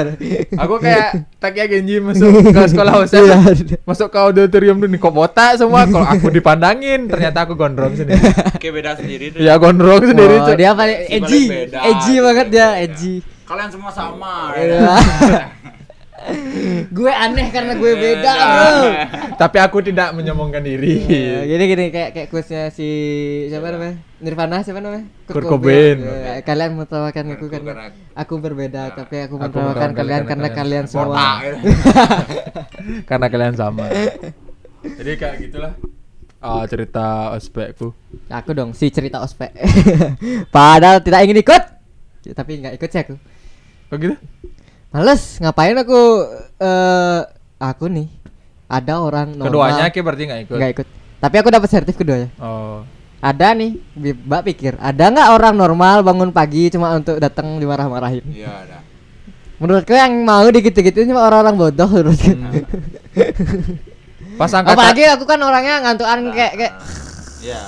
Aku 0.56 0.80
kayak 0.80 1.28
Takia 1.36 1.68
Genji 1.68 2.00
masuk 2.00 2.32
ke 2.48 2.62
sekolah 2.72 2.94
hosen. 2.96 3.28
Iya. 3.28 3.38
masuk 3.84 4.08
ke 4.08 4.18
auditorium 4.18 4.80
tuh 4.80 4.88
nih 4.88 5.00
kok 5.00 5.12
botak 5.12 5.60
semua. 5.60 5.84
Kalau 5.84 6.08
aku 6.08 6.32
dipandangin, 6.32 7.12
ternyata 7.12 7.44
aku 7.44 7.60
gondrong 7.60 7.92
sendiri. 7.92 8.24
Kayak 8.56 8.74
beda 8.80 8.92
sendiri 8.96 9.25
tuh. 9.36 9.40
ya 9.44 9.54
gondrong 9.60 10.01
sendiri, 10.01 10.36
Oh, 10.40 10.48
Cuk. 10.48 10.56
dia 10.56 10.72
paling 10.72 11.00
edgy. 11.12 11.44
Edgy 11.75 12.16
banget 12.24 12.48
dia, 12.50 12.68
edgy. 12.80 13.13
Kalian 13.44 13.68
semua 13.68 13.92
sama. 13.92 14.56
Iya. 14.56 14.80
ya. 14.80 14.96
gue 16.98 17.10
aneh 17.10 17.50
karena 17.50 17.74
gue 17.74 17.92
beda, 17.98 18.22
Beda. 18.22 18.34
bro. 18.46 18.74
Tapi 19.41 19.57
aku 19.57 19.81
tidak 19.81 20.13
menyombongkan 20.13 20.62
diri. 20.62 21.01
Ya, 21.10 21.41
gini 21.50 21.63
gini 21.65 21.86
kayak 21.89 22.10
kayak 22.13 22.27
quiznya 22.29 22.69
si 22.69 22.86
siapa 23.50 23.74
namanya? 23.74 23.98
Nirvana 24.21 24.62
siapa 24.62 24.77
namanya? 24.77 25.10
Kurt 25.25 25.50
Cobain. 25.50 25.98
Ya, 25.98 26.45
kalian 26.45 26.77
menertawakan 26.77 27.25
aku 27.33 27.45
karena- 27.50 27.89
aku 28.13 28.33
berbeda 28.38 28.93
Ya. 28.93 28.93
tapi 28.93 29.17
aku 29.25 29.41
menertawakan 29.41 29.98
kalian 29.98 30.29
karena 30.29 30.29
karena 30.29 30.50
kalian 30.53 30.86
kalian 30.86 30.86
semua. 30.86 31.41
Karena 33.10 33.27
kalian 33.33 33.55
sama. 33.57 33.89
Jadi 35.01 35.12
kayak 35.17 35.36
gitulah. 35.41 35.74
Ah, 36.38 36.65
cerita 36.69 37.33
ospekku. 37.33 37.93
aku 38.29 38.50
dong 38.53 38.77
si 38.77 38.93
cerita 38.93 39.21
ospek. 39.21 39.53
Padahal 40.53 41.01
tidak 41.01 41.25
ingin 41.25 41.41
ikut. 41.41 41.63
Ya, 42.29 42.33
tapi 42.38 42.62
nggak 42.62 42.77
ikut 42.77 42.89
sih 42.93 43.01
aku. 43.01 43.15
Kok 43.89 43.98
gitu? 43.98 44.15
males 44.91 45.39
ngapain 45.39 45.71
aku 45.79 46.00
eh 46.60 47.21
aku 47.57 47.88
nih 47.88 48.12
ada 48.72 48.94
orang 48.98 49.36
normal 49.36 49.46
Keduanya 49.46 49.86
Ki 49.92 50.00
berarti 50.00 50.24
nggak 50.24 50.42
ikut. 50.48 50.56
nggak 50.56 50.72
ikut 50.74 50.88
tapi 51.20 51.36
aku 51.38 51.50
dapat 51.51 51.68
sertif 51.68 51.94
keduanya 51.94 52.32
Oh. 52.40 52.88
ada 53.20 53.51
nih 53.51 53.75
mbak 53.94 54.42
pikir 54.48 54.74
ada 54.80 55.04
nggak 55.06 55.30
orang 55.30 55.54
normal 55.54 56.01
bangun 56.01 56.32
pagi 56.32 56.72
cuma 56.72 56.96
untuk 56.96 57.20
datang 57.20 57.60
dimarah-marahin 57.60 58.24
Iya, 58.25 58.50
ada. 58.50 58.78
Menurutku 59.60 59.94
yang 59.94 60.25
mau 60.25 60.42
dikit-dikitin 60.44 61.06
cuma 61.06 61.22
orang-orang 61.22 61.54
bodoh 61.54 61.86
menurutku. 61.86 62.34
Pas 64.34 64.50
angkatan 64.50 64.74
Apalagi 64.74 65.04
aku 65.06 65.24
kan 65.24 65.38
orangnya 65.38 65.86
ngantukan 65.86 66.18
kayak 66.34 66.54
kayak 66.58 66.74
Iya. 67.42 67.62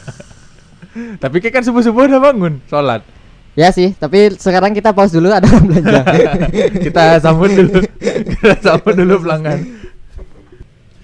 Tapi 1.20 1.36
Ki 1.38 1.50
kan 1.50 1.60
subuh-subuh 1.60 2.08
udah 2.08 2.20
bangun 2.22 2.64
sholat. 2.66 3.04
Ya 3.52 3.68
sih, 3.70 3.92
tapi 3.92 4.30
sekarang 4.32 4.70
kita 4.70 4.94
pause 4.94 5.10
dulu 5.10 5.26
ada 5.28 5.42
orang 5.42 5.66
belanja. 5.66 6.02
Kita 6.86 7.18
sambut 7.18 7.50
dulu. 7.50 7.82
Kita 8.32 8.54
sambut 8.62 8.94
dulu 8.94 9.20
pelanggan. 9.20 9.58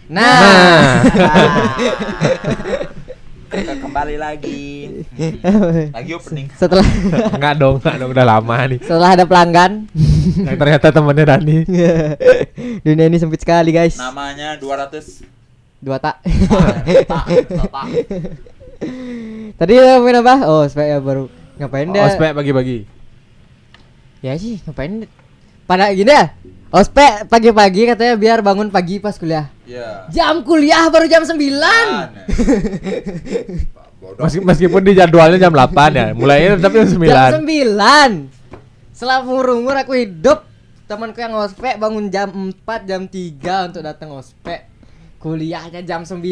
Nah. 0.07 1.03
Kembali 3.57 4.17
lagi. 4.21 5.03
Lagi 5.91 6.11
opening. 6.15 6.47
setelah 6.55 6.87
Enggak 7.35 7.55
dong, 7.59 7.83
enggak 7.83 7.97
dong 7.99 8.11
udah 8.15 8.27
lama 8.27 8.55
nih. 8.71 8.79
setelah 8.85 9.19
ada 9.19 9.25
pelanggan. 9.27 9.91
Yang 10.47 10.59
ternyata 10.63 10.87
temannya 10.95 11.25
Dani. 11.27 11.57
Dunia 12.87 13.07
ini 13.11 13.19
sempit 13.19 13.43
sekali, 13.43 13.75
guys. 13.75 13.99
Namanya 13.99 14.55
200 14.61 15.27
Dua 15.77 15.99
tak. 16.01 16.23
Tadi 19.57 19.73
ngomongin 19.75 20.21
apa? 20.23 20.35
Oh, 20.49 20.65
spek 20.69 20.87
ya 20.87 20.99
baru 21.01 21.27
ngapain 21.57 21.89
dia? 21.89 22.07
Ospek 22.07 22.31
pagi-pagi. 22.37 22.85
Ya 24.21 24.37
sih, 24.37 24.61
ngapain? 24.69 25.09
Pada 25.67 25.91
gini 25.93 26.13
ya. 26.13 26.33
Ospek 26.71 27.27
pagi-pagi 27.27 27.89
katanya 27.89 28.15
biar 28.21 28.39
bangun 28.45 28.69
pagi 28.69 29.01
pas 29.01 29.17
kuliah. 29.17 29.49
Iya. 29.67 30.07
Jam 30.15 30.47
kuliah 30.47 30.87
baru 30.89 31.11
jam 31.11 31.27
9. 31.27 31.35
Bodoh. 34.01 34.23
Meski- 34.23 34.45
meskipun 34.47 34.81
di 34.87 34.95
jadwalnya 34.95 35.43
jam 35.43 35.51
8 35.51 35.75
ya. 35.91 36.07
Mulainya 36.15 36.63
tapi 36.63 36.87
jam 36.87 36.89
9. 36.95 37.03
Jam 37.03 37.43
9 37.43 38.95
Selama 38.97 39.29
umur 39.53 39.77
aku 39.77 39.93
hidup 39.93 40.47
Temanku 40.87 41.19
yang 41.19 41.35
ospek 41.35 41.83
bangun 41.83 42.07
jam 42.09 42.31
4 42.31 42.87
Jam 42.87 43.11
3 43.11 43.69
untuk 43.69 43.83
datang 43.83 44.15
ospek 44.15 44.71
Kuliahnya 45.19 45.83
jam 45.83 46.07
9 46.07 46.23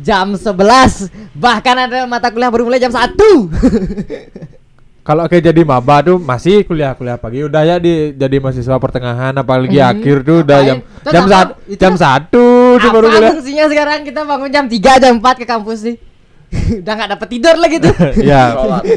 Jam 0.00 0.26
11 0.32 1.36
Bahkan 1.36 1.76
ada 1.76 2.08
mata 2.08 2.32
kuliah 2.32 2.48
baru 2.48 2.64
mulai 2.64 2.80
jam 2.80 2.90
1 2.90 2.96
Kalau 5.06 5.22
kayak 5.24 5.44
jadi 5.46 5.62
maba 5.62 6.02
tuh 6.02 6.18
masih 6.18 6.60
kuliah-kuliah 6.60 7.14
pagi 7.14 7.38
udah 7.40 7.62
ya 7.62 7.76
di 7.78 8.10
jadi 8.12 8.36
mahasiswa 8.36 8.74
pertengahan 8.74 9.30
apalagi 9.32 9.78
Hmm, 9.78 9.90
akhir 9.92 10.16
tuh 10.20 10.42
udah 10.42 10.58
jam 10.60 10.76
Terus 11.00 11.14
jam 11.24 11.46
Itu 11.64 11.78
jam 11.78 11.94
satu 11.94 12.46
tuh 12.76 12.90
baru 12.90 13.06
kuliah. 13.08 13.30
fungsinya 13.30 13.64
sekarang? 13.66 13.98
Kita 14.02 14.20
bangun 14.20 14.50
jam 14.50 14.64
3 14.66 14.74
jam 14.98 15.12
4 15.16 15.22
ke 15.36 15.46
kampus 15.46 15.78
nih 15.84 15.96
Udah 16.82 16.92
gak 16.96 17.08
dapet 17.08 17.28
tidur 17.30 17.54
lagi 17.54 17.76
tuh. 17.78 17.94
Ya 18.24 18.42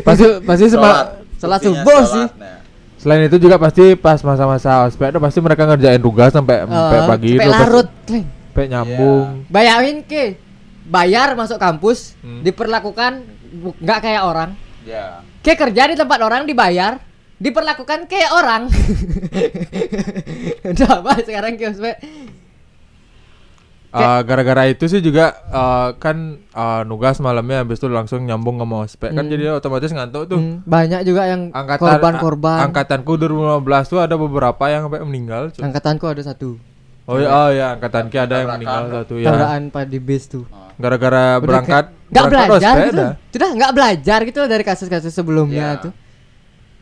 pasti 0.02 0.26
pasti 0.42 0.66
sema 0.68 1.14
Sholat. 1.38 1.62
Buktinya 1.62 1.62
subuh 1.78 2.00
sholat. 2.00 2.12
sih. 2.12 2.26
Nah. 2.36 2.58
selain 2.98 3.22
itu 3.24 3.38
juga 3.38 3.56
pasti 3.56 3.96
pas 3.96 4.20
masa-masa 4.20 4.84
ospek 4.84 5.08
tuh 5.10 5.22
pasti 5.22 5.40
mereka 5.40 5.64
ngerjain 5.64 5.98
tugas 6.00 6.30
sampai 6.30 6.62
sampai 6.62 6.98
Eh, 6.98 7.08
pagi 7.08 7.32
sampai 7.32 7.48
pasti- 7.48 7.62
larut 7.64 7.88
sampai 8.04 8.66
nyambung. 8.68 9.26
Bayangin 9.48 9.98
ke 10.04 10.24
Bayar 10.84 11.32
masuk 11.34 11.56
kampus 11.56 12.18
Hmm. 12.20 12.42
Diperlakukan 12.42 13.22
nggak 13.78 14.00
kayak 14.02 14.24
orang. 14.26 14.50
Iya. 14.82 15.22
Kayak 15.50 15.60
kerja 15.66 15.84
di 15.90 15.96
tempat 15.98 16.20
orang 16.22 16.46
dibayar 16.46 17.02
diperlakukan 17.36 18.06
kayak 18.06 18.32
orang. 18.32 18.70
Udah 20.70 20.90
apa 20.94 21.12
sekarang 21.20 21.58
ke 21.58 21.66
ospek? 21.66 21.98
Eh, 23.90 24.22
gara-gara 24.22 24.70
itu 24.70 24.86
sih 24.86 25.02
juga 25.02 25.34
eh, 25.42 25.90
kan 25.98 26.38
eh, 26.38 26.82
nugas 26.86 27.18
malamnya 27.18 27.66
habis 27.66 27.76
itu 27.76 27.90
langsung 27.90 28.22
nyambung 28.22 28.62
sama 28.62 28.86
ospek 28.86 29.10
kan 29.10 29.20
Hmm. 29.20 29.34
jadi 29.34 29.44
otomatis 29.52 29.90
ngantuk 29.90 30.30
tuh. 30.30 30.38
Hmm, 30.38 30.62
banyak 30.62 31.02
juga 31.02 31.26
yang 31.26 31.50
Angkatan 31.50 31.98
korban-korban. 31.98 32.56
a- 32.56 32.64
angkatanku 32.70 33.18
2015 33.18 33.90
tuh 33.90 33.98
ada 33.98 34.14
beberapa 34.14 34.64
yang 34.70 34.86
sampai 34.86 35.02
meninggal. 35.02 35.50
cuy. 35.50 35.66
Angkatanku 35.66 36.06
ada 36.06 36.22
satu. 36.22 36.62
Oh 37.10 37.18
iya, 37.18 37.28
oh 37.28 37.50
ya 37.50 37.68
angkatan 37.74 38.06
Ki 38.06 38.22
ada 38.22 38.36
yang 38.38 38.54
meninggal 38.54 39.02
satu 39.02 39.18
ya. 39.18 39.26
Tabrakan 39.26 39.64
pada 39.74 39.90
di 39.90 39.98
base 39.98 40.26
tuh. 40.30 40.46
Gara-gara 40.78 41.26
Udah 41.34 41.42
berangkat 41.42 41.86
nggak 42.10 42.26
belajar 42.28 42.76
gitu. 42.84 42.98
dah. 42.98 43.12
Sudah 43.30 43.50
nggak 43.54 43.72
belajar 43.72 44.20
gitu 44.24 44.40
dari 44.44 44.64
kasus-kasus 44.64 45.10
sebelumnya 45.10 45.68
Iya. 45.72 45.82
tuh. 45.82 45.94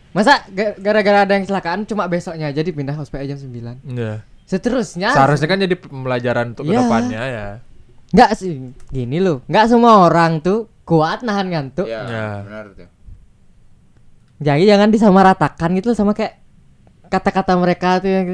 Masa 0.10 0.42
ga- 0.48 0.74
gara-gara 0.76 1.24
ada 1.24 1.34
yang 1.34 1.44
kecelakaan 1.44 1.84
cuma 1.84 2.08
besoknya 2.08 2.48
aja 2.48 2.60
dipindah 2.60 2.96
ospek 2.96 3.22
jam 3.24 3.36
9. 3.36 3.78
Iya. 3.86 4.24
Seterusnya 4.44 5.12
Seharusnya 5.12 5.46
kan 5.46 5.60
jadi 5.60 5.76
pembelajaran 5.76 6.52
untuk. 6.52 6.64
Iya. 6.64 6.74
ke 6.74 6.82
depannya 6.82 7.24
ya. 7.24 7.48
nggak 8.08 8.32
sih 8.34 8.52
gini 8.88 9.20
loh, 9.20 9.44
nggak 9.46 9.68
semua 9.68 10.00
orang 10.02 10.40
tuh 10.40 10.72
kuat 10.82 11.20
nahan 11.22 11.48
ngantuk. 11.48 11.84
Iya, 11.84 12.02
Ya. 12.02 12.28
benar 12.42 12.66
tuh. 12.72 12.88
Jadi 14.38 14.64
jangan 14.64 14.88
disamaratakan 14.88 15.70
gitu 15.74 15.92
loh 15.92 15.98
sama 15.98 16.14
kayak 16.14 16.40
kata-kata 17.08 17.58
mereka 17.58 18.00
tuh 18.00 18.08
yang 18.08 18.28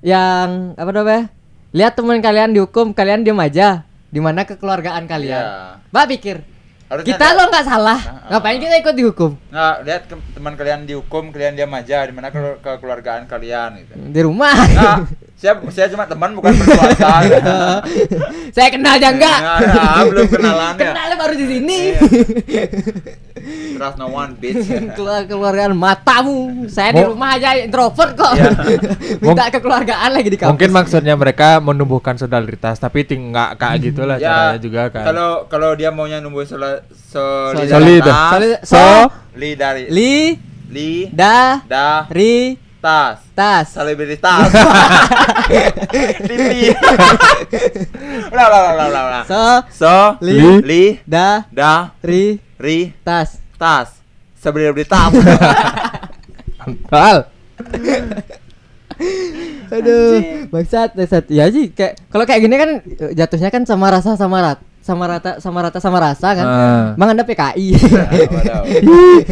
yang 0.00 0.48
apa 0.74 0.90
namanya? 0.90 1.24
Lihat 1.72 1.92
teman 1.92 2.20
kalian 2.20 2.52
dihukum, 2.52 2.92
kalian 2.92 3.26
diam 3.26 3.34
aja. 3.36 3.82
Di 4.14 4.22
mana 4.22 4.46
kekeluargaan 4.46 5.10
kalian? 5.10 5.42
Iya. 5.42 5.82
Mbak 5.90 6.06
pikir, 6.14 6.36
Harusnya 6.86 7.18
kita 7.18 7.26
lo 7.34 7.50
nggak 7.50 7.66
salah. 7.66 7.98
Nah, 7.98 8.38
Ngapain 8.38 8.54
ah. 8.54 8.62
kita 8.62 8.74
ikut 8.78 8.94
dihukum? 8.94 9.30
Nggak, 9.50 9.74
lihat 9.82 10.02
ke- 10.06 10.26
teman 10.38 10.54
kalian 10.54 10.80
dihukum, 10.86 11.34
kalian 11.34 11.58
diam 11.58 11.72
aja. 11.74 12.06
Di 12.06 12.14
mana 12.14 12.30
ke 12.30 12.38
kekeluargaan 12.62 13.26
kalian 13.26 13.82
gitu. 13.82 13.92
Di 13.98 14.20
rumah. 14.22 14.54
Nah, 14.54 15.02
saya 15.34 15.58
saya 15.68 15.86
cuma 15.90 16.06
teman 16.06 16.30
bukan 16.32 16.54
berkuasa. 16.54 17.12
Saya 18.54 18.70
kenal 18.70 18.94
aja 18.96 19.10
enggak? 19.10 19.38
Nah, 19.42 19.58
nah, 19.60 20.02
belum 20.06 20.26
kenalan 20.30 20.72
ya. 20.78 20.94
Kenalnya 20.94 21.16
baru 21.18 21.34
di 21.34 21.46
sini. 21.50 21.78
Trust 23.74 23.98
no 23.98 24.06
one, 24.08 24.38
bitch. 24.38 24.62
Keluar 24.96 25.26
keluargaan 25.26 25.74
matamu. 25.74 26.64
Saya 26.70 26.94
di 26.94 27.02
rumah 27.02 27.34
aja 27.34 27.58
introvert 27.58 28.14
kok. 28.14 28.30
Iya. 28.30 28.50
Minta 29.26 29.50
kekeluargaan 29.50 30.10
lagi 30.14 30.28
di 30.30 30.38
kampus. 30.38 30.54
Mungkin 30.54 30.70
maksudnya 30.70 31.14
mereka 31.18 31.58
menumbuhkan 31.58 32.14
solidaritas 32.14 32.78
tapi 32.78 33.02
ting 33.02 33.34
nggak 33.34 33.58
kayak 33.58 33.76
gitulah 33.82 34.16
caranya 34.16 34.60
juga 34.62 34.82
kan. 34.88 35.02
Ya, 35.02 35.06
Kalau 35.10 35.30
kalau 35.50 35.70
dia 35.74 35.90
maunya 35.90 36.22
numbuh 36.22 36.46
soli- 36.46 36.86
Solid. 37.10 37.66
solidaritas, 37.68 38.30
Solid- 38.32 38.62
So, 38.62 38.82
li 39.34 39.58
dari 39.58 39.90
li 39.90 40.38
li 40.70 41.10
da 41.10 41.58
da 41.66 42.06
ri 42.06 42.54
tas 42.84 43.16
tas. 43.32 43.66
selebritas. 43.72 44.52
Lipi. 46.28 46.76
Ulah 48.28 48.44
ulah 48.44 48.60
ulah 48.76 48.86
ulah 48.92 49.02
ulah. 49.08 49.22
So 49.24 49.40
So 49.72 49.94
Li. 50.20 50.60
li 50.60 50.84
da 51.08 51.48
da 51.48 51.96
ri 52.04 52.36
ri 52.60 52.92
tas. 53.00 53.40
tas 53.56 53.88
selebritas. 54.36 55.16
Hal. 56.92 57.32
Aduh, 59.72 60.44
bangsat, 60.52 60.92
bangsat. 60.92 61.24
Ya 61.32 61.48
sih 61.48 61.72
kayak 61.72 62.04
kalau 62.12 62.28
kayak 62.28 62.40
gini 62.44 62.54
kan 62.60 62.70
jatuhnya 63.16 63.48
kan 63.48 63.64
sama 63.64 63.88
rasa 63.88 64.20
sama 64.20 64.44
rat 64.44 64.60
sama 64.84 65.08
rata 65.08 65.40
sama 65.40 65.58
rata 65.58 65.80
sama 65.80 65.96
rasa 65.96 66.28
kan. 66.30 66.44
Ah. 66.44 66.86
Bang 66.94 67.08
Anda 67.10 67.24
PKI. 67.24 67.68
Ih, 67.72 67.80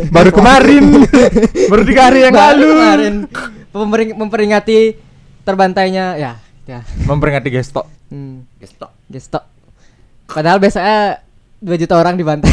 baru 0.17 0.33
kemarin. 0.33 1.05
baru 1.71 1.83
tiga 1.85 2.09
hari 2.09 2.25
yang 2.25 2.33
Baru 2.33 2.41
lalu. 2.57 2.67
kemarin 2.73 3.15
mempering- 3.71 4.17
memperingati 4.17 4.97
terbantainya 5.43 6.17
ya, 6.17 6.33
ya. 6.65 6.81
Memperingati 7.05 7.49
gestok. 7.49 7.85
Hmm, 8.09 8.49
Gestok. 8.57 8.93
gestok. 9.07 9.45
Padahal 10.25 10.57
besoknya 10.57 11.21
2 11.61 11.77
juta 11.77 11.95
orang 11.95 12.17
dibantai. 12.17 12.49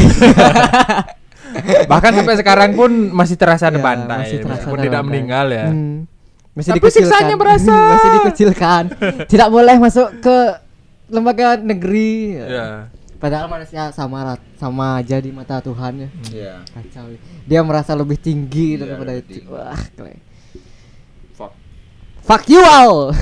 Bahkan 1.86 2.12
sampai 2.14 2.34
sekarang 2.36 2.70
pun 2.74 2.90
masih 3.10 3.34
terasa 3.34 3.68
ada 3.68 3.76
Ya, 3.76 3.82
bantai. 3.82 4.18
masih 4.22 4.38
terasa 4.38 4.54
meskipun 4.60 4.78
tidak 4.80 5.02
meninggal 5.02 5.46
ya. 5.48 5.66
Hmm. 5.66 6.04
Masih 6.50 6.70
Tapi 6.70 6.78
dikucilkan. 6.78 7.10
siksanya 7.10 7.36
berasa. 7.36 7.74
masih 7.88 8.08
dikucilkan. 8.16 8.82
Tidak 9.26 9.48
boleh 9.48 9.76
masuk 9.76 10.20
ke 10.20 10.36
lembaga 11.10 11.58
negeri. 11.58 12.38
Ya. 12.38 12.88
Padahal 13.20 13.52
manusia 13.52 13.92
sama 13.92 14.24
rat, 14.24 14.40
sama 14.56 14.96
aja 14.96 15.20
di 15.20 15.28
mata 15.28 15.60
Tuhan 15.60 15.92
ya. 15.98 16.08
Iya. 16.32 16.54
Kacau. 16.66 17.12
Dia 17.44 17.60
merasa 17.60 17.92
lebih 17.92 18.16
tinggi 18.16 18.74
Iya, 18.74 18.88
daripada 18.88 19.12
lebih 19.12 19.20
itu. 19.20 19.32
tinggi. 19.44 19.52
Wah, 19.52 19.80
keren. 19.92 20.18
Fuck. 21.36 21.52
Fuck 22.24 22.44
you 22.48 22.62
all. 22.62 23.12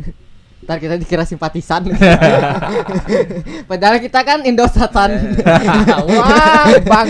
Ntar 0.68 0.84
kita 0.84 1.00
dikira 1.00 1.24
simpatisan. 1.24 1.80
Padahal 3.72 3.96
kita 3.98 4.20
kan 4.20 4.44
Indosatan. 4.44 5.16
Wah, 6.12 6.68
bang. 6.84 7.08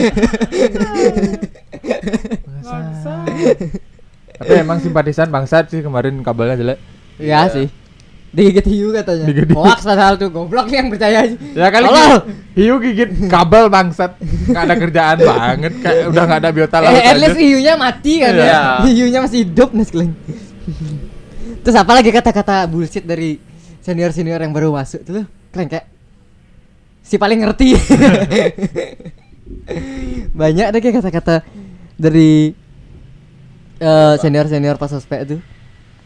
Tapi 4.39 4.53
emang 4.55 4.79
simpatisan 4.79 5.27
bangsat 5.27 5.75
sih 5.75 5.83
kemarin 5.83 6.23
kabelnya 6.23 6.55
jelek. 6.55 6.79
ya 7.19 7.51
sih. 7.51 7.67
Digigit 8.29 8.67
hiu 8.69 8.93
katanya. 8.93 9.25
Digigit 9.25 9.49
hiu. 9.51 9.57
Hoax 9.57 9.81
padahal 9.81 10.15
tuh 10.17 10.29
goblok 10.29 10.69
nih 10.69 10.79
yang 10.79 10.89
percaya. 10.89 11.21
Ya 11.57 11.67
kali 11.69 11.85
Tolol. 11.89 12.17
hiu 12.55 12.75
gigit 12.79 13.11
kabel 13.27 13.65
bangsat. 13.67 14.21
Nggak 14.21 14.63
ada 14.63 14.75
kerjaan 14.77 15.17
banget 15.19 15.73
kayak 15.81 16.03
udah 16.13 16.23
nggak 16.25 16.41
ada 16.41 16.51
biota 16.51 16.77
laut 16.79 16.93
Eh, 16.93 17.01
at 17.01 17.17
aja. 17.17 17.21
least 17.21 17.39
hiunya 17.39 17.75
mati 17.75 18.13
kan 18.21 18.33
ya. 18.33 18.45
Iya. 18.45 18.63
Hiunya 18.93 19.19
masih 19.21 19.39
hidup 19.43 19.73
nih 19.73 19.85
sekalian. 19.85 20.13
Terus 21.65 21.77
apa 21.77 21.93
lagi 21.93 22.11
kata-kata 22.11 22.69
bullshit 22.69 23.03
dari 23.03 23.41
senior-senior 23.81 24.39
yang 24.39 24.53
baru 24.53 24.71
masuk 24.71 25.01
tuh? 25.03 25.25
Keren 25.49 25.67
kayak 25.67 25.89
si 27.01 27.17
paling 27.17 27.41
ngerti. 27.41 27.73
Banyak 30.33 30.67
deh 30.71 30.81
kayak 30.81 30.97
kata-kata 31.01 31.37
dari 31.97 32.53
eh, 33.79 34.15
senior-senior 34.21 34.77
pas 34.77 34.93
ospek 34.93 35.21
tuh. 35.27 35.41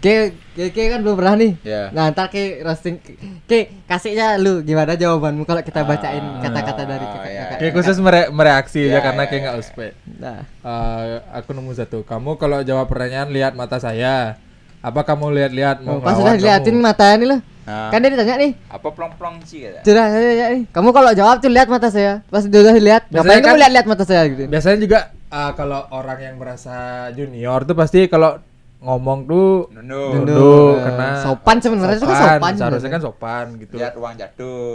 Kayak 0.03 0.25
kayak 0.53 0.71
kayak 0.73 0.89
kan 0.89 1.01
belum 1.01 1.15
pernah 1.15 1.35
nih. 1.39 1.53
Iya. 1.63 1.83
Nah, 1.91 2.05
ntar 2.11 2.27
kayak 2.27 2.53
roasting 2.61 2.99
kayak 3.45 3.87
kasihnya 3.87 4.35
lu 4.37 4.59
gimana 4.61 4.93
jawabanmu 4.93 5.47
kalau 5.47 5.63
kita 5.63 5.81
bacain 5.83 6.19
Ah, 6.19 6.43
kata-kata 6.43 6.83
dari 6.83 7.01
iya, 7.01 7.15
kakak-kakak. 7.15 7.57
Kayak 7.57 7.73
khusus 7.73 7.97
mere- 7.97 8.31
mereaksi 8.31 8.83
Ya, 8.83 8.93
ya 8.93 9.01
karena 9.01 9.23
ya, 9.23 9.29
kayak 9.29 9.39
ya, 9.39 9.45
nggak 9.45 9.55
ya. 9.55 9.63
ospek. 9.63 9.91
Nah, 10.19 10.39
Eh, 10.61 11.05
aku 11.33 11.51
nemu 11.53 11.71
satu. 11.73 11.99
Kamu 12.03 12.35
kalau 12.35 12.61
jawab 12.61 12.87
pertanyaan 12.87 13.31
lihat 13.31 13.55
mata 13.55 13.79
saya. 13.79 14.35
Apa 14.81 15.07
kamu 15.07 15.31
lihat-lihat 15.33 15.79
mau 15.81 15.97
Oh, 15.97 16.03
pas 16.03 16.19
udah 16.19 16.35
diliatin 16.35 16.75
kamu? 16.75 16.83
mata 16.83 17.07
ini 17.15 17.25
loh. 17.25 17.41
Nah, 17.63 17.95
Kan 17.95 18.03
dia 18.03 18.11
ditanya 18.11 18.35
nih, 18.37 18.53
apa 18.67 18.89
plong-plong 18.91 19.47
sih 19.47 19.63
sudah 19.63 20.11
saya 20.11 20.27
tanya 20.27 20.47
nih. 20.51 20.63
Kamu 20.67 20.91
kalau 20.91 21.15
jawab 21.15 21.39
tuh 21.39 21.47
lihat 21.47 21.71
mata 21.71 21.87
saya. 21.87 22.27
Pas 22.27 22.43
udah 22.43 22.75
lihat, 22.75 23.07
Biasanya 23.07 23.23
ngapain 23.23 23.39
kamu 23.39 23.47
kan- 23.49 23.61
lihat-lihat 23.63 23.87
mata 23.87 24.03
saya 24.03 24.23
gitu. 24.27 24.43
Biasanya 24.45 24.79
juga 24.79 24.99
eh, 25.31 25.53
kalau 25.55 25.87
orang 25.89 26.19
yang 26.21 26.35
merasa 26.37 26.75
junior 27.13 27.63
tuh 27.63 27.73
pasti 27.73 28.05
kalau 28.05 28.43
ngomong 28.83 29.19
tuh 29.25 29.71
Nunduk. 29.71 30.11
Nunduk. 30.13 30.27
nunduk 30.27 30.73
Eh, 30.73 30.83
karena 30.83 31.09
sopan 31.23 31.57
sebenarnya 31.57 31.97
itu 31.97 32.03
kan 32.03 32.17
sopan 32.17 32.53
Seharusnya 32.53 32.59
sebenarnya. 32.59 32.91
kan 32.91 33.01
sopan 33.01 33.45
gitu. 33.57 33.75
Lihat 33.77 33.95
uang 33.95 34.15
jatuh. 34.17 34.71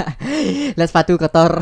Lihat 0.76 0.86
sepatu 0.86 1.12
kotor. 1.16 1.52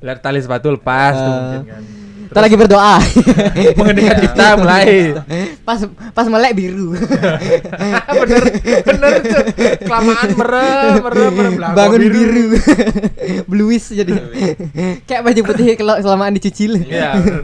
Lihat 0.00 0.18
tali 0.18 0.40
sepatu 0.40 0.68
lepas 0.70 1.12
tuh 1.14 1.22
Eh. 1.22 1.36
mungkin 1.36 1.62
kan. 1.66 1.82
Kita 2.24 2.40
lagi 2.40 2.56
berdoa. 2.56 2.96
Mengendikan 3.78 4.16
kita 4.18 4.46
mulai. 4.56 5.12
pas 5.60 5.78
pas 6.10 6.26
melek 6.26 6.52
biru. 6.54 6.96
bener 8.18 8.42
bener 8.82 9.12
tuh. 9.22 9.44
Kelamaan 9.80 10.28
merem 10.34 10.92
merem 11.00 11.30
merem 11.30 11.54
lah. 11.58 11.70
Bangun 11.74 12.00
biru. 12.02 12.44
Bluish 13.44 13.92
jadi. 13.92 14.12
Kayak 15.04 15.22
baju 15.22 15.40
putih 15.44 15.76
kalau 15.76 15.94
kelamaan 15.96 16.32
dicicil. 16.32 16.80
Iya. 16.80 17.20
bener. 17.20 17.42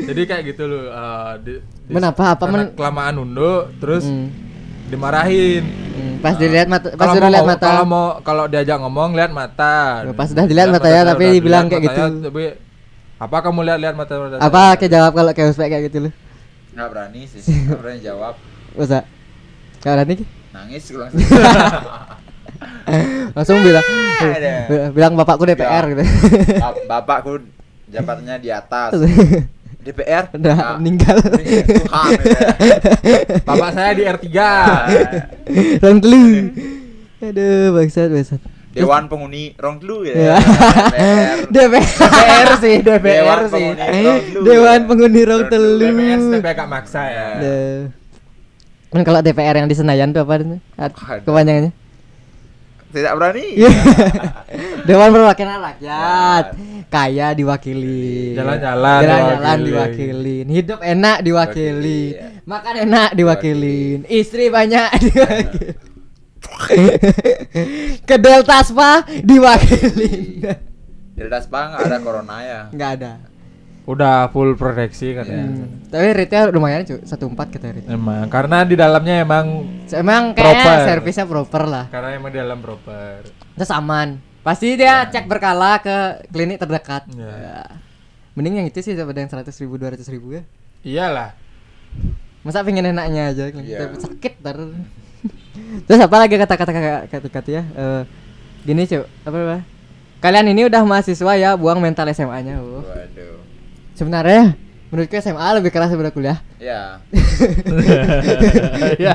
Jadi 0.00 0.22
kayak 0.24 0.42
gitu 0.48 0.64
loh. 0.64 0.82
eh, 0.88 1.32
di- 1.38 1.60
di- 1.60 1.77
Menapa? 1.88 2.24
Apa 2.32 2.44
men- 2.46 2.72
kelamaan 2.72 3.12
nunduk 3.14 3.72
terus 3.78 4.04
Hmm. 4.04 4.28
dimarahin. 4.86 5.64
Hmm, 5.64 6.14
Pas 6.18 6.34
dilihat 6.34 6.66
mata, 6.66 6.90
pas 6.90 6.98
Kalau 7.00 7.12
sudah 7.12 7.22
mau 7.22 7.30
lihat 7.30 7.42
ngomong- 7.42 7.56
mata. 7.56 7.66
Kalau 7.66 7.84
mau 7.84 8.06
kalau 8.20 8.44
diajak 8.46 8.76
ngomong 8.78 9.10
lihat 9.12 9.30
mata. 9.30 9.76
Oh, 10.04 10.12
pas 10.12 10.26
sudah 10.26 10.44
dilihat 10.44 10.68
matanya, 10.68 11.00
mata, 11.00 11.10
tapi 11.10 11.24
udah 11.24 11.34
dibilang 11.34 11.64
dilihat 11.64 11.80
kayak 11.80 11.90
matanya, 11.90 12.08
gitu. 12.10 12.26
Tapi 12.28 12.42
apa 13.18 13.36
kamu 13.40 13.60
lihat-lihat 13.64 13.94
mata 13.94 14.12
mata? 14.16 14.36
Apa 14.38 14.62
kayak 14.76 14.92
jawab 14.92 15.12
kalau 15.12 15.30
kayak 15.32 15.48
ospek 15.48 15.68
kayak 15.68 15.84
gitu 15.86 15.98
loh. 16.04 16.12
Nggak 16.70 16.88
berani 16.88 17.22
sih, 17.24 17.40
nggak 17.64 17.78
berani 17.78 18.00
jawab. 18.00 18.34
Masa? 18.72 18.98
Ada 19.80 20.02
nih. 20.04 20.18
Nangis 20.50 20.84
gue 20.86 20.98
langsung. 20.98 21.18
Langsung 23.30 23.60
bilang 23.60 23.84
bilang 24.90 25.12
bapakku 25.14 25.44
DPR 25.44 25.84
Ya. 25.84 25.88
gitu. 25.88 26.02
Bap- 26.56 26.84
Bapakku 26.88 27.32
jabatannya 27.86 28.36
di 28.38 28.50
atas. 28.50 28.90
DPR 29.88 30.24
Udah 30.30 30.52
Ah, 30.52 30.76
meninggal. 30.76 31.16
Tuhan. 31.16 32.08
ya. 32.60 32.76
Bapak 33.40 33.70
saya 33.72 33.90
di 33.92 34.02
R3. 34.04 34.26
Ah, 34.36 34.84
Orang 35.80 35.98
telu. 35.98 36.24
Aduh, 37.18 37.72
bangsat, 37.72 38.08
bangsat. 38.08 38.40
Dewan 38.68 39.08
Penghuni 39.08 39.56
Rong 39.56 39.80
Telu 39.80 40.04
Ya. 40.04 40.14
ya. 40.14 40.36
DPR. 41.48 41.48
DPR 41.50 42.48
sih, 42.60 42.74
DPR 42.78 43.38
sih. 43.48 43.64
Rong 43.74 44.44
Dewan 44.44 44.78
ya. 44.78 44.86
penghuni 44.86 45.22
rong 45.24 45.40
Rong 45.40 45.50
Telu. 45.50 45.72
telu. 45.80 45.88
DPR 45.88 46.20
tapi 46.36 46.48
agak 46.48 46.68
maksa 46.68 47.02
ya. 47.02 47.26
Nah. 47.34 47.80
Kan 48.88 49.02
kalau 49.02 49.20
DPR 49.20 49.56
yang 49.56 49.66
di 49.66 49.74
Senayan 49.74 50.12
tuh 50.12 50.22
apa. 50.22 50.44
Kepanjangannya? 51.20 51.72
Tidak 52.88 53.12
berani. 53.14 53.44
Iya. 53.58 53.70
Dewan 54.84 55.12
Perwakilan 55.12 55.60
Rakyat. 55.60 56.44
Kaya 56.88 57.36
diwakili. 57.36 58.32
Jalan-jalan 58.32 59.00
Jalan-jalan 59.04 59.58
diwakilin. 59.60 59.66
diwakilin. 59.68 60.46
Hidup 60.48 60.80
enak 60.80 61.16
diwakilin. 61.20 62.12
Iya. 62.16 62.26
Makan 62.48 62.74
enak 62.88 63.10
diwakilin. 63.12 63.98
Istri 64.08 64.48
banyak 64.48 64.88
diwakilin. 65.04 65.76
Ke 68.02 68.16
Delta 68.16 68.64
Spa 68.64 69.04
diwakilin. 69.04 70.48
Jelas 71.12 71.44
banget 71.44 71.82
ada 71.84 71.98
corona 72.00 72.36
ya. 72.40 72.60
Enggak 72.72 72.90
ada. 72.96 73.12
Udah 73.88 74.28
full 74.28 74.52
proteksi 74.52 75.16
kan 75.16 75.24
ya. 75.24 75.48
Hmm. 75.48 75.88
Tapi 75.88 76.06
rate-nya 76.12 76.52
lumayan 76.52 76.84
cuy, 76.84 77.00
14 77.00 77.24
kata 77.56 77.66
rate. 77.72 77.88
Emang 77.88 78.28
karena 78.28 78.60
di 78.68 78.76
dalamnya 78.76 79.24
emang 79.24 79.64
Emang 79.88 80.36
kayaknya 80.36 80.84
servisnya 80.84 81.24
proper 81.24 81.64
lah. 81.64 81.84
karena 81.88 82.20
emang 82.20 82.28
di 82.28 82.36
dalam 82.36 82.60
proper. 82.60 83.24
Terus 83.56 83.72
aman. 83.72 84.20
Pasti 84.44 84.76
dia 84.76 85.08
cek 85.08 85.24
berkala 85.24 85.80
ke 85.80 86.20
klinik 86.28 86.60
terdekat. 86.60 87.08
Ya. 87.16 87.32
Ya. 87.32 87.60
Mending 88.36 88.60
yang 88.60 88.68
itu 88.68 88.76
sih 88.84 88.92
daripada 88.92 89.24
yang 89.24 89.32
100 89.32 89.56
ribu, 89.64 89.80
200 89.80 90.04
ribu 90.12 90.36
ya. 90.36 90.42
Iyalah. 90.84 91.32
Masa 92.44 92.60
pengen 92.60 92.92
enaknya 92.92 93.32
aja 93.32 93.48
klinik 93.48 93.72
tapi 93.72 93.96
sakit 94.04 94.34
ter. 94.44 94.56
Terus 95.88 96.00
apa 96.04 96.16
lagi 96.20 96.36
kata-kata 96.36 96.70
kata-kata 97.08 97.48
ya? 97.48 97.64
Eh, 97.64 98.02
gini 98.68 98.84
cuy, 98.84 99.00
apa 99.24 99.36
apa? 99.48 99.58
Kalian 100.20 100.52
ini 100.52 100.68
udah 100.68 100.84
mahasiswa 100.84 101.32
ya, 101.40 101.56
buang 101.56 101.80
mental 101.80 102.04
SMA-nya. 102.12 102.60
Oh. 102.60 102.84
Waduh. 102.84 103.47
Sebenarnya 103.98 104.54
menurutku 104.94 105.18
SMA 105.18 105.48
lebih 105.58 105.74
keras 105.74 105.90
daripada 105.90 106.14
kuliah. 106.14 106.38
Ya. 106.62 107.02
ya. 109.10 109.12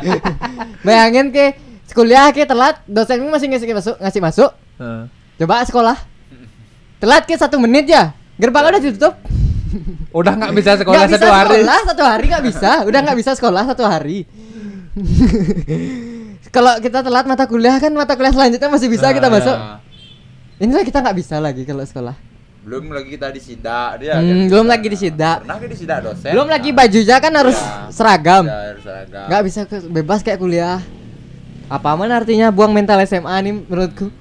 Bayangin 0.84 1.32
ke 1.32 1.56
kuliah 1.96 2.28
ke 2.36 2.44
telat, 2.44 2.84
dosenmu 2.84 3.32
masih 3.32 3.48
ngasih 3.48 3.72
masuk, 3.72 3.96
ngasih 3.96 4.20
masuk. 4.20 4.52
Heeh. 4.76 5.08
Coba 5.40 5.64
sekolah. 5.64 5.98
Telat 7.00 7.24
ke 7.24 7.40
satu 7.40 7.64
menit 7.64 7.88
ya. 7.88 8.12
Gerbang 8.36 8.68
udah 8.76 8.84
ditutup. 8.84 9.16
Udah 10.12 10.36
nggak 10.36 10.52
bisa 10.52 10.76
sekolah 10.76 11.00
Nggak 11.00 11.10
bisa 11.10 11.18
satu 11.18 11.32
hari. 11.32 11.58
Sekolah 11.64 11.80
satu 11.88 12.04
hari 12.04 12.26
nggak 12.28 12.46
bisa. 12.46 12.72
Udah 12.84 13.00
nggak 13.00 13.18
bisa 13.24 13.32
sekolah 13.40 13.64
satu 13.64 13.84
hari. 13.88 14.28
kalau 16.56 16.76
kita 16.84 17.02
telat 17.02 17.26
mata 17.26 17.48
kuliah 17.48 17.80
kan 17.80 17.90
mata 17.96 18.20
kuliah 18.20 18.36
selanjutnya 18.36 18.68
masih 18.68 18.92
bisa 18.92 19.10
Nah, 19.10 19.16
kita 19.16 19.28
ya. 19.32 19.34
masuk. 19.34 19.58
Inilah 20.60 20.84
kita 20.84 21.00
nggak 21.00 21.18
bisa 21.18 21.40
lagi 21.40 21.64
kalau 21.64 21.88
sekolah. 21.88 22.33
Belum 22.64 22.84
lagi 22.90 23.10
kita 23.12 23.28
disidak 23.30 23.90
dia. 23.98 24.16
Hmm, 24.16 24.24
kan. 24.24 24.48
belum 24.48 24.66
lagi 24.66 24.88
disidak. 24.88 25.38
Pernah 25.42 25.58
ke 25.58 25.68
disidak 25.68 26.00
dosen? 26.02 26.32
Belum 26.32 26.48
lagi 26.48 26.70
bajunya 26.72 27.18
kan 27.18 27.34
harus 27.34 27.56
Ya. 27.56 27.88
seragam. 27.90 28.44
Ya, 28.44 28.58
harus 28.70 28.82
seragam. 28.82 29.26
Nggak 29.28 29.42
bisa 29.44 29.60
ke- 29.64 29.90
bebas 29.90 30.20
kayak 30.22 30.38
kuliah. 30.38 30.80
Apa 31.68 31.92
man 31.94 32.10
artinya 32.10 32.48
buang 32.50 32.72
mental 32.72 33.00
SMA 33.02 33.36
nih 33.42 33.54
menurutku? 33.62 34.08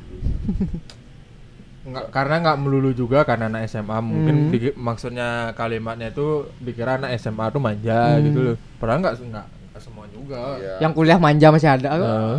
Nggak, 1.82 2.04
karena 2.10 2.34
nggak 2.40 2.56
melulu 2.56 2.90
juga 2.92 3.22
karena 3.22 3.46
anak 3.48 3.66
SMA 3.66 3.98
mungkin 4.00 4.34
Hmm. 4.40 4.50
di- 4.50 4.70
maksudnya 4.72 5.28
kalimatnya 5.52 6.08
itu 6.08 6.26
dikira 6.56 6.94
anak 6.94 7.10
SMA 7.16 7.46
tuh 7.48 7.58
manja 7.58 7.98
Hmm. 8.12 8.22
gitu 8.22 8.38
loh. 8.40 8.56
Padahal 8.76 9.02
nggak 9.02 9.14
nggak 9.20 9.46
semua 9.78 10.06
juga. 10.08 10.38
Iya. 10.56 10.74
Yang 10.80 10.92
kuliah 10.94 11.18
manja 11.18 11.46
masih 11.48 11.68
ada. 11.68 11.88
kok. 11.90 12.06
Heeh. 12.06 12.38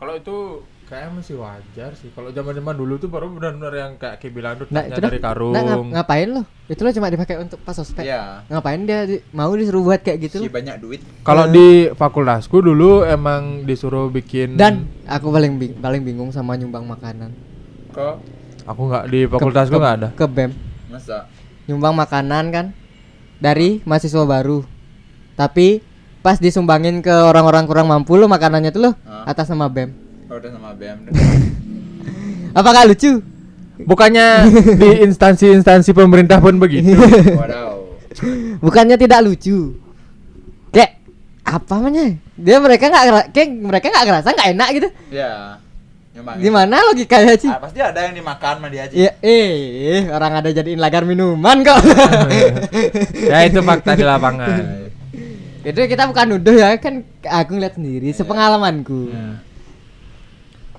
Kalau 0.00 0.16
itu 0.16 0.64
kayaknya 0.90 1.10
masih 1.14 1.38
wajar 1.38 1.90
sih. 1.94 2.10
Kalau 2.10 2.28
zaman-zaman 2.28 2.74
dulu 2.74 2.98
tuh 2.98 3.06
baru 3.06 3.30
benar-benar 3.30 3.70
yang 3.72 3.92
kayak 3.94 4.18
Ki 4.18 4.28
bilang 4.28 4.58
tuh 4.58 4.66
Nah, 4.68 4.82
dari 4.84 5.16
karung. 5.16 5.54
Nah, 5.54 5.62
ngap- 5.62 5.86
ngapain 5.94 6.28
lo? 6.28 6.42
Itu 6.66 6.82
lo 6.82 6.90
cuma 6.90 7.06
dipakai 7.06 7.38
untuk 7.38 7.62
pas 7.62 7.72
ospek. 7.72 8.02
Iya. 8.02 8.42
Ngapain 8.44 8.82
dia 8.82 9.06
di- 9.06 9.22
mau 9.30 9.54
disuruh 9.54 9.80
buat 9.84 10.02
kayak 10.02 10.18
gitu? 10.20 10.36
Si 10.36 10.42
loh? 10.42 10.50
banyak 10.50 10.76
duit. 10.76 11.00
Kalau 11.22 11.46
di 11.46 11.68
fakultasku 11.90 12.58
dulu 12.58 13.06
emang 13.06 13.62
disuruh 13.62 14.10
bikin 14.10 14.58
Dan 14.58 14.90
aku 15.06 15.30
paling 15.30 15.54
bing- 15.56 15.78
paling 15.78 16.02
bingung 16.02 16.28
sama 16.28 16.58
nyumbang 16.58 16.82
makanan. 16.84 17.30
Kok 17.90 18.14
aku 18.66 18.80
nggak 18.84 19.04
di 19.06 19.20
fakultasku 19.24 19.72
nggak 19.72 19.94
ada. 19.96 20.08
Ke 20.10 20.26
BEM. 20.26 20.50
masa? 20.90 21.30
Nyumbang 21.64 21.94
makanan 21.94 22.44
kan 22.50 22.66
dari 23.38 23.78
mahasiswa 23.84 24.26
baru. 24.26 24.66
Tapi 25.32 25.86
pas 26.18 26.36
disumbangin 26.36 26.98
ke 26.98 27.14
orang-orang 27.14 27.64
kurang 27.64 27.86
mampu 27.86 28.12
lo 28.12 28.26
makanannya 28.26 28.68
tuh 28.68 28.82
lo 28.82 28.90
Hah? 29.00 29.24
atas 29.24 29.46
nama 29.46 29.70
BEM. 29.70 30.09
Oh, 30.30 30.38
udah 30.38 30.50
sama 30.54 30.70
BM 30.78 31.10
deh. 31.10 31.12
Apakah 32.58 32.86
lucu? 32.86 33.18
Bukannya 33.82 34.46
di 34.78 34.90
instansi-instansi 35.10 35.90
pemerintah 35.90 36.38
pun 36.38 36.54
begitu. 36.62 36.94
Wadaw. 37.40 37.98
Bukannya 38.62 38.94
tidak 38.94 39.26
lucu. 39.26 39.74
Kayak 40.70 41.02
apa 41.42 41.82
namanya? 41.82 42.14
Dia 42.38 42.62
mereka 42.62 42.86
nggak 42.94 43.34
kayak 43.34 43.48
mereka 43.58 43.86
nggak 43.90 44.06
ngerasa 44.06 44.28
nggak 44.30 44.50
enak 44.54 44.68
gitu. 44.78 44.88
Ya. 45.10 45.58
Nyumbangin. 46.14 46.42
Gimana 46.46 46.76
logikanya 46.86 47.34
sih? 47.34 47.50
Ah, 47.50 47.58
pasti 47.58 47.82
ada 47.82 47.98
yang 48.06 48.14
dimakan 48.14 48.54
sama 48.62 48.68
dia 48.70 48.86
aja. 48.86 48.94
Ya, 48.94 49.10
eh, 49.26 50.06
orang 50.14 50.42
ada 50.42 50.50
jadiin 50.54 50.78
lagar 50.78 51.02
minuman 51.02 51.66
kok. 51.66 51.78
ya 53.18 53.50
itu 53.50 53.58
fakta 53.66 53.98
di 53.98 54.06
lapangan. 54.06 54.86
itu 55.60 55.76
kita 55.76 56.08
bukan 56.08 56.26
nuduh 56.34 56.56
ya, 56.56 56.78
kan 56.80 57.04
aku 57.20 57.58
ngeliat 57.58 57.74
sendiri, 57.76 58.10
sepengalamanku. 58.16 59.12
Ya. 59.12 59.49